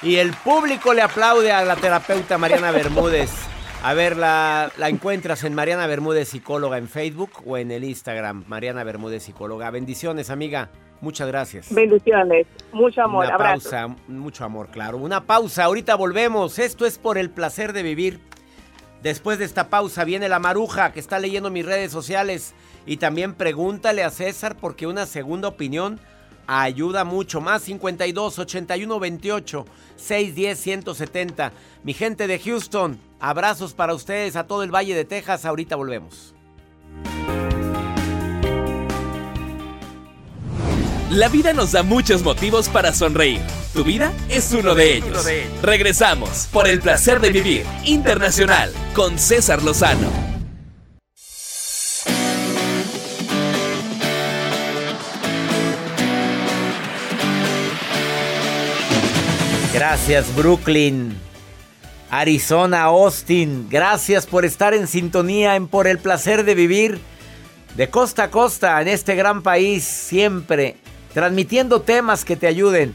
Y 0.00 0.16
el 0.16 0.32
público 0.32 0.94
le 0.94 1.02
aplaude 1.02 1.52
a 1.52 1.62
la 1.62 1.76
terapeuta 1.76 2.38
Mariana 2.38 2.70
Bermúdez. 2.70 3.30
A 3.82 3.92
ver, 3.92 4.16
la, 4.16 4.72
la, 4.78 4.88
encuentras 4.88 5.44
en 5.44 5.54
Mariana 5.54 5.86
Bermúdez 5.86 6.28
Psicóloga 6.28 6.78
en 6.78 6.88
Facebook 6.88 7.32
o 7.44 7.58
en 7.58 7.70
el 7.70 7.84
Instagram, 7.84 8.44
Mariana 8.48 8.82
Bermúdez 8.82 9.24
Psicóloga. 9.24 9.70
Bendiciones, 9.70 10.30
amiga. 10.30 10.70
Muchas 11.02 11.26
gracias. 11.26 11.74
Bendiciones. 11.74 12.46
Mucho 12.72 13.02
amor. 13.02 13.26
Una 13.26 13.36
pausa, 13.36 13.88
mucho 14.06 14.44
amor, 14.44 14.68
claro. 14.68 14.98
Una 14.98 15.24
pausa. 15.24 15.64
Ahorita 15.64 15.96
volvemos. 15.96 16.60
Esto 16.60 16.86
es 16.86 16.96
por 16.96 17.18
el 17.18 17.28
placer 17.28 17.72
de 17.72 17.82
vivir. 17.82 18.20
Después 19.02 19.40
de 19.40 19.44
esta 19.44 19.68
pausa 19.68 20.04
viene 20.04 20.28
la 20.28 20.38
maruja 20.38 20.92
que 20.92 21.00
está 21.00 21.18
leyendo 21.18 21.50
mis 21.50 21.66
redes 21.66 21.90
sociales. 21.90 22.54
Y 22.86 22.98
también 22.98 23.34
pregúntale 23.34 24.04
a 24.04 24.10
César 24.10 24.56
porque 24.56 24.86
una 24.86 25.06
segunda 25.06 25.48
opinión 25.48 25.98
ayuda 26.46 27.02
mucho. 27.02 27.40
Más 27.40 27.62
52 27.62 28.38
81 28.38 29.00
28 29.00 29.66
610 29.96 30.58
170. 30.60 31.52
Mi 31.82 31.94
gente 31.94 32.28
de 32.28 32.38
Houston, 32.38 32.96
abrazos 33.18 33.74
para 33.74 33.92
ustedes 33.92 34.36
a 34.36 34.46
todo 34.46 34.62
el 34.62 34.72
Valle 34.72 34.94
de 34.94 35.04
Texas. 35.04 35.46
Ahorita 35.46 35.74
volvemos. 35.74 36.32
La 41.12 41.28
vida 41.28 41.52
nos 41.52 41.72
da 41.72 41.82
muchos 41.82 42.22
motivos 42.22 42.70
para 42.70 42.94
sonreír. 42.94 43.42
Tu 43.74 43.84
vida 43.84 44.14
es 44.30 44.50
uno 44.52 44.74
de 44.74 44.96
ellos. 44.96 45.28
Regresamos 45.60 46.48
por 46.50 46.66
el 46.66 46.80
placer 46.80 47.20
de 47.20 47.28
vivir 47.28 47.66
internacional 47.84 48.72
con 48.94 49.18
César 49.18 49.62
Lozano. 49.62 50.08
Gracias 59.74 60.34
Brooklyn, 60.34 61.14
Arizona, 62.08 62.84
Austin. 62.84 63.66
Gracias 63.68 64.24
por 64.24 64.46
estar 64.46 64.72
en 64.72 64.86
sintonía 64.86 65.56
en 65.56 65.68
Por 65.68 65.88
el 65.88 65.98
placer 65.98 66.44
de 66.44 66.54
vivir. 66.54 66.98
De 67.76 67.90
costa 67.90 68.24
a 68.24 68.30
costa 68.30 68.80
en 68.80 68.88
este 68.88 69.14
gran 69.14 69.42
país, 69.42 69.84
siempre 69.84 70.76
transmitiendo 71.14 71.82
temas 71.82 72.24
que 72.24 72.36
te 72.36 72.46
ayuden. 72.46 72.94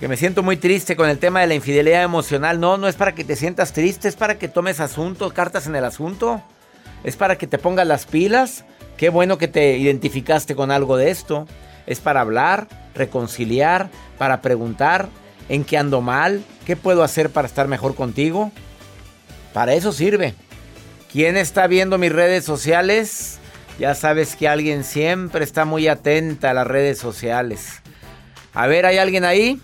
Que 0.00 0.08
me 0.08 0.16
siento 0.16 0.42
muy 0.42 0.56
triste 0.56 0.94
con 0.94 1.08
el 1.08 1.18
tema 1.18 1.40
de 1.40 1.46
la 1.46 1.54
infidelidad 1.54 2.02
emocional. 2.02 2.60
No, 2.60 2.76
no 2.76 2.88
es 2.88 2.96
para 2.96 3.14
que 3.14 3.24
te 3.24 3.36
sientas 3.36 3.72
triste, 3.72 4.08
es 4.08 4.16
para 4.16 4.38
que 4.38 4.48
tomes 4.48 4.80
asuntos, 4.80 5.32
cartas 5.32 5.66
en 5.66 5.74
el 5.74 5.84
asunto. 5.84 6.42
Es 7.02 7.16
para 7.16 7.38
que 7.38 7.46
te 7.46 7.58
pongas 7.58 7.86
las 7.86 8.04
pilas. 8.04 8.64
Qué 8.96 9.08
bueno 9.08 9.38
que 9.38 9.48
te 9.48 9.76
identificaste 9.78 10.54
con 10.54 10.70
algo 10.70 10.96
de 10.96 11.10
esto. 11.10 11.46
Es 11.86 12.00
para 12.00 12.20
hablar, 12.20 12.68
reconciliar, 12.94 13.88
para 14.18 14.42
preguntar 14.42 15.08
en 15.48 15.64
qué 15.64 15.78
ando 15.78 16.00
mal, 16.00 16.42
qué 16.66 16.76
puedo 16.76 17.02
hacer 17.02 17.30
para 17.30 17.46
estar 17.46 17.68
mejor 17.68 17.94
contigo. 17.94 18.50
Para 19.52 19.74
eso 19.74 19.92
sirve. 19.92 20.34
¿Quién 21.12 21.36
está 21.36 21.66
viendo 21.66 21.96
mis 21.96 22.12
redes 22.12 22.44
sociales? 22.44 23.38
Ya 23.78 23.94
sabes 23.94 24.36
que 24.36 24.48
alguien 24.48 24.84
siempre 24.84 25.44
está 25.44 25.64
muy 25.64 25.86
atenta 25.86 26.50
a 26.50 26.54
las 26.54 26.66
redes 26.66 26.98
sociales. 26.98 27.82
A 28.54 28.66
ver, 28.66 28.86
¿hay 28.86 28.96
alguien 28.96 29.24
ahí? 29.24 29.60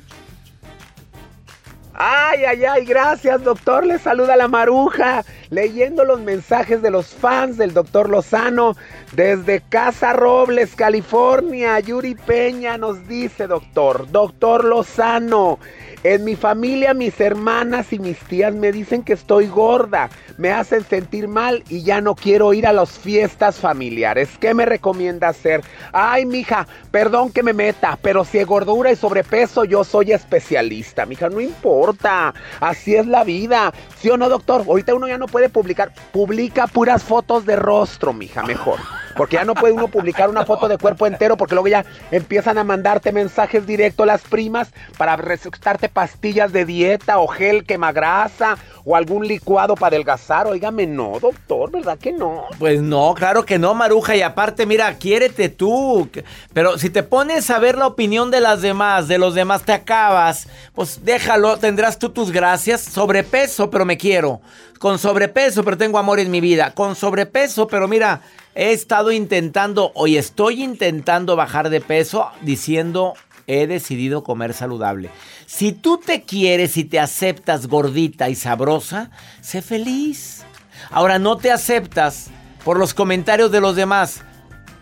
Ay, 1.94 2.44
ay, 2.44 2.64
ay, 2.64 2.85
gracias, 2.85 3.42
doctor. 3.42 3.87
Le 3.87 3.98
saluda 3.98 4.37
la 4.37 4.48
maruja. 4.48 5.25
Leyendo 5.51 6.05
los 6.05 6.20
mensajes 6.20 6.83
de 6.83 6.90
los 6.90 7.09
fans 7.09 7.57
del 7.57 7.72
doctor 7.75 8.09
Lozano 8.11 8.77
desde 9.12 9.61
Casa 9.61 10.12
Robles, 10.12 10.75
California. 10.75 11.79
Yuri 11.81 12.14
Peña 12.14 12.77
nos 12.77 13.07
dice, 13.07 13.46
doctor, 13.46 14.11
doctor 14.11 14.64
Lozano. 14.64 15.59
En 16.04 16.24
mi 16.24 16.34
familia, 16.34 16.94
mis 16.94 17.20
hermanas 17.20 17.92
y 17.92 18.00
mis 18.00 18.18
tías 18.18 18.52
me 18.52 18.72
dicen 18.72 19.04
que 19.04 19.12
estoy 19.12 19.46
gorda, 19.46 20.10
me 20.36 20.50
hacen 20.50 20.84
sentir 20.84 21.28
mal 21.28 21.62
y 21.68 21.84
ya 21.84 22.00
no 22.00 22.16
quiero 22.16 22.52
ir 22.54 22.66
a 22.66 22.72
las 22.72 22.98
fiestas 22.98 23.60
familiares. 23.60 24.28
¿Qué 24.40 24.52
me 24.52 24.66
recomienda 24.66 25.28
hacer? 25.28 25.62
Ay, 25.92 26.26
mija, 26.26 26.66
perdón 26.90 27.30
que 27.30 27.44
me 27.44 27.52
meta, 27.52 27.96
pero 28.02 28.24
si 28.24 28.38
hay 28.38 28.44
gordura 28.44 28.90
y 28.90 28.96
sobrepeso, 28.96 29.64
yo 29.64 29.84
soy 29.84 30.10
especialista. 30.10 31.06
Mija, 31.06 31.28
no 31.28 31.40
importa, 31.40 32.34
así 32.58 32.96
es 32.96 33.06
la 33.06 33.22
vida. 33.22 33.72
¿Sí 33.96 34.10
o 34.10 34.16
no, 34.16 34.28
doctor? 34.28 34.64
Ahorita 34.66 34.96
uno 34.96 35.06
ya 35.06 35.18
no 35.18 35.26
puede 35.26 35.50
publicar, 35.50 35.92
publica 36.10 36.66
puras 36.66 37.04
fotos 37.04 37.46
de 37.46 37.54
rostro, 37.54 38.12
mija, 38.12 38.42
mejor. 38.42 38.80
Porque 39.16 39.36
ya 39.36 39.44
no 39.44 39.54
puede 39.54 39.74
uno 39.74 39.88
publicar 39.88 40.30
una 40.30 40.44
foto 40.44 40.68
de 40.68 40.78
cuerpo 40.78 41.06
entero 41.06 41.36
porque 41.36 41.54
luego 41.54 41.68
ya 41.68 41.84
empiezan 42.10 42.58
a 42.58 42.64
mandarte 42.64 43.12
mensajes 43.12 43.66
directos 43.66 44.06
las 44.06 44.22
primas 44.22 44.72
para 44.96 45.16
recetarte 45.16 45.88
pastillas 45.92 46.52
de 46.52 46.64
dieta 46.64 47.18
o 47.18 47.26
gel 47.28 47.64
quemagrasa 47.64 48.57
o 48.85 48.96
algún 48.96 49.26
licuado 49.26 49.74
para 49.74 49.88
adelgazar. 49.88 50.46
Óigame, 50.46 50.87
no, 50.87 51.18
doctor, 51.20 51.70
¿verdad 51.70 51.98
que 51.98 52.12
no? 52.12 52.44
Pues 52.59 52.81
no, 52.81 53.14
claro 53.14 53.44
que 53.44 53.59
no, 53.59 53.74
Maruja. 53.74 54.16
Y 54.16 54.22
aparte, 54.22 54.66
mira, 54.66 54.94
quiérete 54.98 55.48
tú. 55.48 56.09
Pero 56.52 56.78
si 56.78 56.90
te 56.90 57.02
pones 57.02 57.50
a 57.50 57.59
ver 57.59 57.78
la 57.78 57.87
opinión 57.87 58.31
de 58.31 58.40
las 58.40 58.62
demás, 58.62 59.09
de 59.09 59.18
los 59.18 59.35
demás 59.35 59.62
te 59.62 59.72
acabas, 59.72 60.48
pues 60.74 61.05
déjalo, 61.05 61.59
tendrás 61.59 61.98
tú 61.98 62.11
tus 62.11 62.31
gracias. 62.31 62.81
Sobrepeso, 62.81 63.70
pero 63.70 63.85
me 63.85 63.96
quiero. 63.96 64.40
Con 64.78 64.98
sobrepeso, 64.98 65.62
pero 65.62 65.78
tengo 65.78 65.98
amor 65.98 66.18
en 66.18 66.31
mi 66.31 66.40
vida. 66.40 66.72
Con 66.74 66.96
sobrepeso, 66.96 67.68
pero 67.68 67.87
mira, 67.87 68.22
he 68.55 68.72
estado 68.72 69.12
intentando, 69.12 69.92
hoy 69.94 70.16
estoy 70.16 70.62
intentando 70.62 71.37
bajar 71.37 71.70
de 71.70 71.81
peso 71.81 72.28
diciendo 72.40 73.14
he 73.46 73.66
decidido 73.66 74.24
comer 74.24 74.55
saludable. 74.55 75.11
Si 75.46 75.72
tú 75.72 75.98
te 75.98 76.22
quieres 76.22 76.76
y 76.76 76.85
te 76.85 77.00
aceptas 77.00 77.66
gordita 77.66 78.28
y 78.28 78.35
sabrosa, 78.35 79.11
sé 79.40 79.62
feliz. 79.62 80.44
Ahora 80.90 81.18
no 81.18 81.37
te 81.37 81.50
aceptas 81.50 82.31
por 82.64 82.78
los 82.78 82.94
comentarios 82.94 83.50
de 83.52 83.61
los 83.61 83.76
demás. 83.76 84.22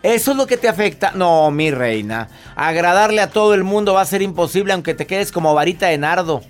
¿Eso 0.03 0.31
es 0.31 0.37
lo 0.37 0.47
que 0.47 0.57
te 0.57 0.67
afecta? 0.67 1.11
No, 1.11 1.51
mi 1.51 1.69
reina. 1.69 2.27
Agradarle 2.55 3.21
a 3.21 3.29
todo 3.29 3.53
el 3.53 3.63
mundo 3.63 3.93
va 3.93 4.01
a 4.01 4.05
ser 4.05 4.21
imposible 4.21 4.73
aunque 4.73 4.95
te 4.95 5.05
quedes 5.05 5.31
como 5.31 5.53
varita 5.53 5.87
de 5.87 5.97
nardo. 5.97 6.41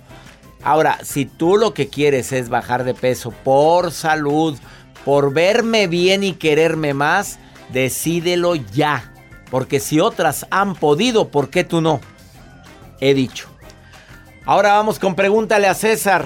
Ahora, 0.62 0.98
si 1.02 1.26
tú 1.26 1.56
lo 1.56 1.74
que 1.74 1.88
quieres 1.88 2.32
es 2.32 2.48
bajar 2.48 2.84
de 2.84 2.94
peso 2.94 3.30
por 3.30 3.90
salud, 3.90 4.58
por 5.04 5.34
verme 5.34 5.86
bien 5.86 6.22
y 6.24 6.32
quererme 6.34 6.94
más, 6.94 7.38
decídelo 7.70 8.54
ya. 8.54 9.11
Porque 9.52 9.80
si 9.80 10.00
otras 10.00 10.46
han 10.50 10.74
podido, 10.74 11.28
¿por 11.28 11.50
qué 11.50 11.62
tú 11.62 11.82
no? 11.82 12.00
He 13.00 13.12
dicho. 13.12 13.50
Ahora 14.46 14.72
vamos 14.72 14.98
con 14.98 15.14
pregúntale 15.14 15.66
a 15.66 15.74
César. 15.74 16.24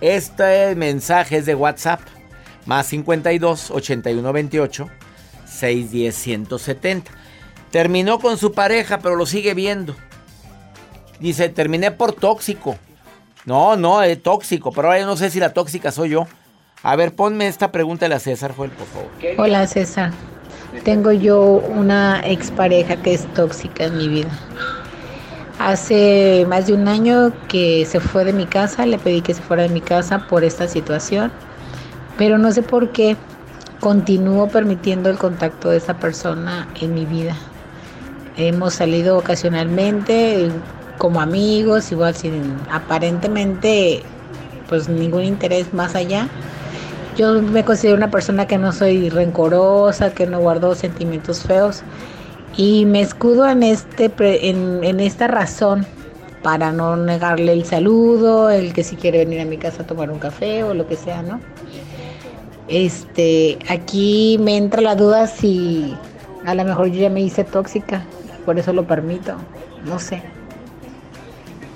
Este 0.00 0.76
mensaje 0.76 1.38
es 1.38 1.46
de 1.46 1.56
WhatsApp. 1.56 2.00
Más 2.66 2.86
52 2.86 3.72
81 3.72 4.32
28 4.32 4.88
610 5.44 6.14
170. 6.14 7.10
Terminó 7.72 8.20
con 8.20 8.38
su 8.38 8.52
pareja, 8.52 9.00
pero 9.00 9.16
lo 9.16 9.26
sigue 9.26 9.54
viendo. 9.54 9.96
Dice, 11.18 11.48
terminé 11.48 11.90
por 11.90 12.12
tóxico. 12.12 12.78
No, 13.44 13.74
no, 13.74 14.04
es 14.04 14.22
tóxico, 14.22 14.70
pero 14.70 14.86
ahora 14.86 15.00
yo 15.00 15.06
no 15.06 15.16
sé 15.16 15.30
si 15.30 15.40
la 15.40 15.52
tóxica 15.52 15.90
soy 15.90 16.10
yo. 16.10 16.28
A 16.84 16.94
ver, 16.94 17.12
ponme 17.12 17.48
esta 17.48 17.72
pregunta 17.72 18.06
a 18.06 18.20
César, 18.20 18.54
Joel, 18.54 18.70
por 18.70 18.86
favor. 18.86 19.10
Hola, 19.36 19.66
César. 19.66 20.12
Tengo 20.84 21.10
yo 21.10 21.40
una 21.40 22.20
expareja 22.24 22.96
que 22.96 23.14
es 23.14 23.26
tóxica 23.34 23.84
en 23.84 23.98
mi 23.98 24.08
vida. 24.08 24.30
Hace 25.58 26.46
más 26.48 26.68
de 26.68 26.74
un 26.74 26.88
año 26.88 27.32
que 27.48 27.84
se 27.86 28.00
fue 28.00 28.24
de 28.24 28.32
mi 28.32 28.46
casa, 28.46 28.86
le 28.86 28.96
pedí 28.98 29.20
que 29.20 29.34
se 29.34 29.42
fuera 29.42 29.64
de 29.64 29.68
mi 29.68 29.80
casa 29.80 30.26
por 30.28 30.42
esta 30.44 30.68
situación, 30.68 31.30
pero 32.16 32.38
no 32.38 32.50
sé 32.52 32.62
por 32.62 32.90
qué 32.90 33.16
continúo 33.80 34.48
permitiendo 34.48 35.10
el 35.10 35.18
contacto 35.18 35.70
de 35.70 35.78
esa 35.78 35.94
persona 35.94 36.68
en 36.80 36.94
mi 36.94 37.04
vida. 37.04 37.36
Hemos 38.36 38.74
salido 38.74 39.18
ocasionalmente 39.18 40.50
como 40.98 41.20
amigos, 41.20 41.90
igual 41.92 42.14
sin 42.14 42.56
aparentemente 42.70 44.02
pues 44.68 44.88
ningún 44.88 45.24
interés 45.24 45.74
más 45.74 45.94
allá 45.94 46.28
yo 47.16 47.42
me 47.42 47.64
considero 47.64 47.96
una 47.96 48.10
persona 48.10 48.46
que 48.46 48.58
no 48.58 48.72
soy 48.72 49.10
rencorosa, 49.10 50.12
que 50.12 50.26
no 50.26 50.40
guardo 50.40 50.74
sentimientos 50.74 51.42
feos 51.42 51.82
y 52.56 52.84
me 52.86 53.00
escudo 53.00 53.48
en, 53.48 53.62
este, 53.62 54.10
en, 54.48 55.00
esta 55.00 55.28
razón 55.28 55.86
para 56.42 56.72
no 56.72 56.96
negarle 56.96 57.52
el 57.52 57.64
saludo, 57.64 58.50
el 58.50 58.72
que 58.72 58.82
si 58.82 58.96
quiere 58.96 59.18
venir 59.18 59.40
a 59.40 59.44
mi 59.44 59.58
casa 59.58 59.82
a 59.82 59.86
tomar 59.86 60.10
un 60.10 60.18
café 60.18 60.62
o 60.64 60.74
lo 60.74 60.86
que 60.86 60.96
sea, 60.96 61.22
¿no? 61.22 61.40
Este, 62.68 63.58
aquí 63.68 64.38
me 64.40 64.56
entra 64.56 64.80
la 64.80 64.94
duda 64.94 65.26
si 65.26 65.96
a 66.46 66.54
lo 66.54 66.64
mejor 66.64 66.88
yo 66.88 67.00
ya 67.00 67.10
me 67.10 67.20
hice 67.20 67.44
tóxica, 67.44 68.04
por 68.46 68.58
eso 68.58 68.72
lo 68.72 68.86
permito, 68.86 69.34
no 69.84 69.98
sé. 69.98 70.22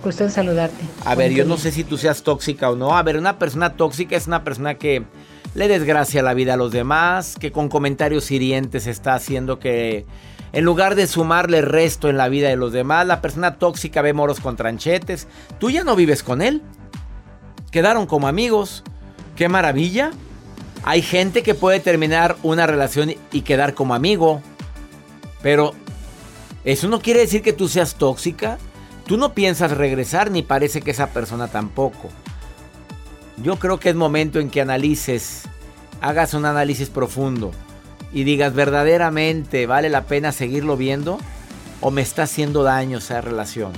Gusto 0.04 0.24
en 0.24 0.30
saludarte. 0.30 0.84
A 1.06 1.14
ver, 1.14 1.32
yo 1.32 1.46
no 1.46 1.56
sé 1.56 1.72
si 1.72 1.82
tú 1.82 1.96
seas 1.96 2.22
tóxica 2.22 2.70
o 2.70 2.76
no. 2.76 2.94
A 2.94 3.02
ver, 3.02 3.16
una 3.16 3.38
persona 3.38 3.74
tóxica 3.74 4.16
es 4.16 4.26
una 4.26 4.44
persona 4.44 4.74
que 4.74 5.02
le 5.54 5.66
desgracia 5.66 6.22
la 6.22 6.34
vida 6.34 6.54
a 6.54 6.56
los 6.58 6.72
demás, 6.72 7.36
que 7.40 7.52
con 7.52 7.70
comentarios 7.70 8.30
hirientes 8.30 8.86
está 8.86 9.14
haciendo 9.14 9.58
que 9.58 10.04
en 10.52 10.64
lugar 10.64 10.94
de 10.94 11.06
sumarle 11.06 11.62
resto 11.62 12.10
en 12.10 12.18
la 12.18 12.28
vida 12.28 12.48
de 12.48 12.56
los 12.56 12.72
demás, 12.72 13.06
la 13.06 13.22
persona 13.22 13.56
tóxica 13.56 14.02
ve 14.02 14.12
moros 14.12 14.40
con 14.40 14.56
tranchetes. 14.56 15.26
Tú 15.58 15.70
ya 15.70 15.84
no 15.84 15.96
vives 15.96 16.22
con 16.22 16.42
él. 16.42 16.60
Quedaron 17.70 18.06
como 18.06 18.28
amigos. 18.28 18.84
¡Qué 19.36 19.48
maravilla! 19.48 20.12
Hay 20.84 21.00
gente 21.00 21.42
que 21.42 21.54
puede 21.54 21.80
terminar 21.80 22.36
una 22.42 22.66
relación 22.66 23.14
y 23.32 23.40
quedar 23.40 23.72
como 23.72 23.94
amigo. 23.94 24.42
Pero 25.42 25.72
eso 26.64 26.88
no 26.88 27.00
quiere 27.00 27.20
decir 27.20 27.40
que 27.40 27.54
tú 27.54 27.68
seas 27.68 27.94
tóxica. 27.94 28.58
Tú 29.06 29.16
no 29.18 29.34
piensas 29.34 29.72
regresar 29.72 30.30
ni 30.30 30.42
parece 30.42 30.80
que 30.80 30.90
esa 30.90 31.10
persona 31.10 31.48
tampoco. 31.48 32.08
Yo 33.36 33.56
creo 33.56 33.78
que 33.78 33.90
es 33.90 33.94
momento 33.94 34.38
en 34.40 34.48
que 34.48 34.60
analices, 34.60 35.42
hagas 36.00 36.34
un 36.34 36.46
análisis 36.46 36.88
profundo 36.88 37.50
y 38.12 38.24
digas 38.24 38.54
verdaderamente 38.54 39.66
vale 39.66 39.88
la 39.90 40.04
pena 40.04 40.32
seguirlo 40.32 40.76
viendo 40.76 41.18
o 41.80 41.90
me 41.90 42.00
está 42.00 42.22
haciendo 42.22 42.62
daño 42.62 42.98
esa 42.98 43.20
relación. 43.20 43.72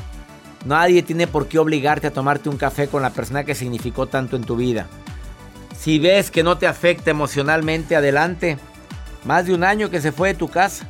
Nadie 0.64 1.02
tiene 1.02 1.26
por 1.26 1.48
qué 1.48 1.58
obligarte 1.58 2.08
a 2.08 2.12
tomarte 2.12 2.48
un 2.48 2.56
café 2.56 2.88
con 2.88 3.02
la 3.02 3.10
persona 3.10 3.44
que 3.44 3.54
significó 3.54 4.06
tanto 4.06 4.36
en 4.36 4.44
tu 4.44 4.56
vida. 4.56 4.86
Si 5.78 5.98
ves 5.98 6.30
que 6.30 6.42
no 6.42 6.58
te 6.58 6.66
afecta 6.66 7.10
emocionalmente, 7.10 7.96
adelante. 7.96 8.58
Más 9.24 9.46
de 9.46 9.54
un 9.54 9.64
año 9.64 9.90
que 9.90 10.00
se 10.00 10.12
fue 10.12 10.28
de 10.28 10.34
tu 10.34 10.48
casa 10.48 10.86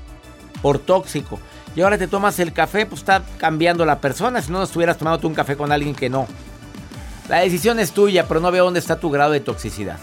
por 0.62 0.78
tóxico. 0.78 1.38
Y 1.76 1.82
ahora 1.82 1.98
te 1.98 2.08
tomas 2.08 2.38
el 2.38 2.54
café, 2.54 2.86
pues 2.86 3.02
está 3.02 3.22
cambiando 3.36 3.84
la 3.84 4.00
persona. 4.00 4.40
Si 4.40 4.50
no, 4.50 4.58
no 4.58 4.64
estuvieras 4.64 4.96
tomando 4.96 5.28
un 5.28 5.34
café 5.34 5.56
con 5.56 5.70
alguien 5.70 5.94
que 5.94 6.08
no. 6.08 6.26
La 7.28 7.40
decisión 7.40 7.78
es 7.78 7.92
tuya, 7.92 8.26
pero 8.26 8.40
no 8.40 8.50
veo 8.50 8.64
dónde 8.64 8.80
está 8.80 8.98
tu 8.98 9.10
grado 9.10 9.32
de 9.32 9.40
toxicidad. 9.40 9.98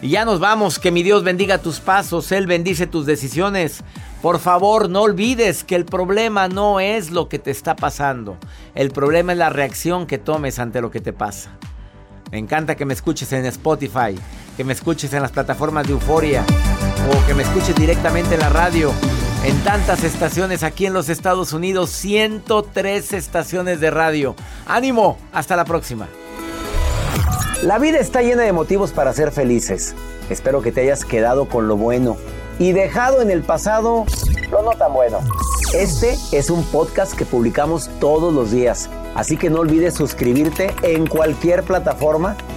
Y 0.00 0.08
ya 0.08 0.24
nos 0.24 0.40
vamos, 0.40 0.78
que 0.78 0.90
mi 0.90 1.02
Dios 1.02 1.22
bendiga 1.22 1.58
tus 1.58 1.80
pasos, 1.80 2.32
Él 2.32 2.46
bendice 2.46 2.86
tus 2.86 3.04
decisiones. 3.04 3.84
Por 4.22 4.38
favor, 4.38 4.88
no 4.88 5.02
olvides 5.02 5.64
que 5.64 5.76
el 5.76 5.84
problema 5.84 6.48
no 6.48 6.80
es 6.80 7.10
lo 7.10 7.28
que 7.28 7.38
te 7.38 7.50
está 7.50 7.76
pasando. 7.76 8.38
El 8.74 8.90
problema 8.90 9.32
es 9.32 9.38
la 9.38 9.50
reacción 9.50 10.06
que 10.06 10.18
tomes 10.18 10.58
ante 10.58 10.80
lo 10.80 10.90
que 10.90 11.00
te 11.00 11.12
pasa. 11.12 11.50
Me 12.30 12.38
encanta 12.38 12.74
que 12.74 12.86
me 12.86 12.94
escuches 12.94 13.32
en 13.32 13.44
Spotify, 13.46 14.18
que 14.56 14.64
me 14.64 14.72
escuches 14.72 15.12
en 15.12 15.20
las 15.20 15.30
plataformas 15.30 15.86
de 15.86 15.92
Euforia 15.92 16.42
o 17.10 17.26
que 17.26 17.34
me 17.34 17.42
escuches 17.42 17.74
directamente 17.76 18.34
en 18.34 18.40
la 18.40 18.48
radio. 18.48 18.92
En 19.44 19.58
tantas 19.64 20.04
estaciones 20.04 20.62
aquí 20.62 20.86
en 20.86 20.92
los 20.92 21.08
Estados 21.08 21.52
Unidos, 21.52 21.90
103 21.90 23.12
estaciones 23.12 23.80
de 23.80 23.90
radio. 23.90 24.36
Ánimo, 24.66 25.18
hasta 25.32 25.56
la 25.56 25.64
próxima. 25.64 26.06
La 27.64 27.80
vida 27.80 27.98
está 27.98 28.22
llena 28.22 28.42
de 28.42 28.52
motivos 28.52 28.92
para 28.92 29.12
ser 29.12 29.32
felices. 29.32 29.96
Espero 30.30 30.62
que 30.62 30.70
te 30.70 30.82
hayas 30.82 31.04
quedado 31.04 31.48
con 31.48 31.66
lo 31.66 31.76
bueno 31.76 32.16
y 32.60 32.70
dejado 32.70 33.20
en 33.20 33.32
el 33.32 33.42
pasado 33.42 34.06
lo 34.52 34.62
no 34.62 34.70
tan 34.78 34.92
bueno. 34.92 35.18
Este 35.74 36.16
es 36.30 36.48
un 36.48 36.62
podcast 36.66 37.14
que 37.14 37.24
publicamos 37.24 37.90
todos 37.98 38.32
los 38.32 38.52
días, 38.52 38.90
así 39.16 39.36
que 39.36 39.50
no 39.50 39.60
olvides 39.60 39.94
suscribirte 39.94 40.72
en 40.82 41.08
cualquier 41.08 41.64
plataforma 41.64 42.36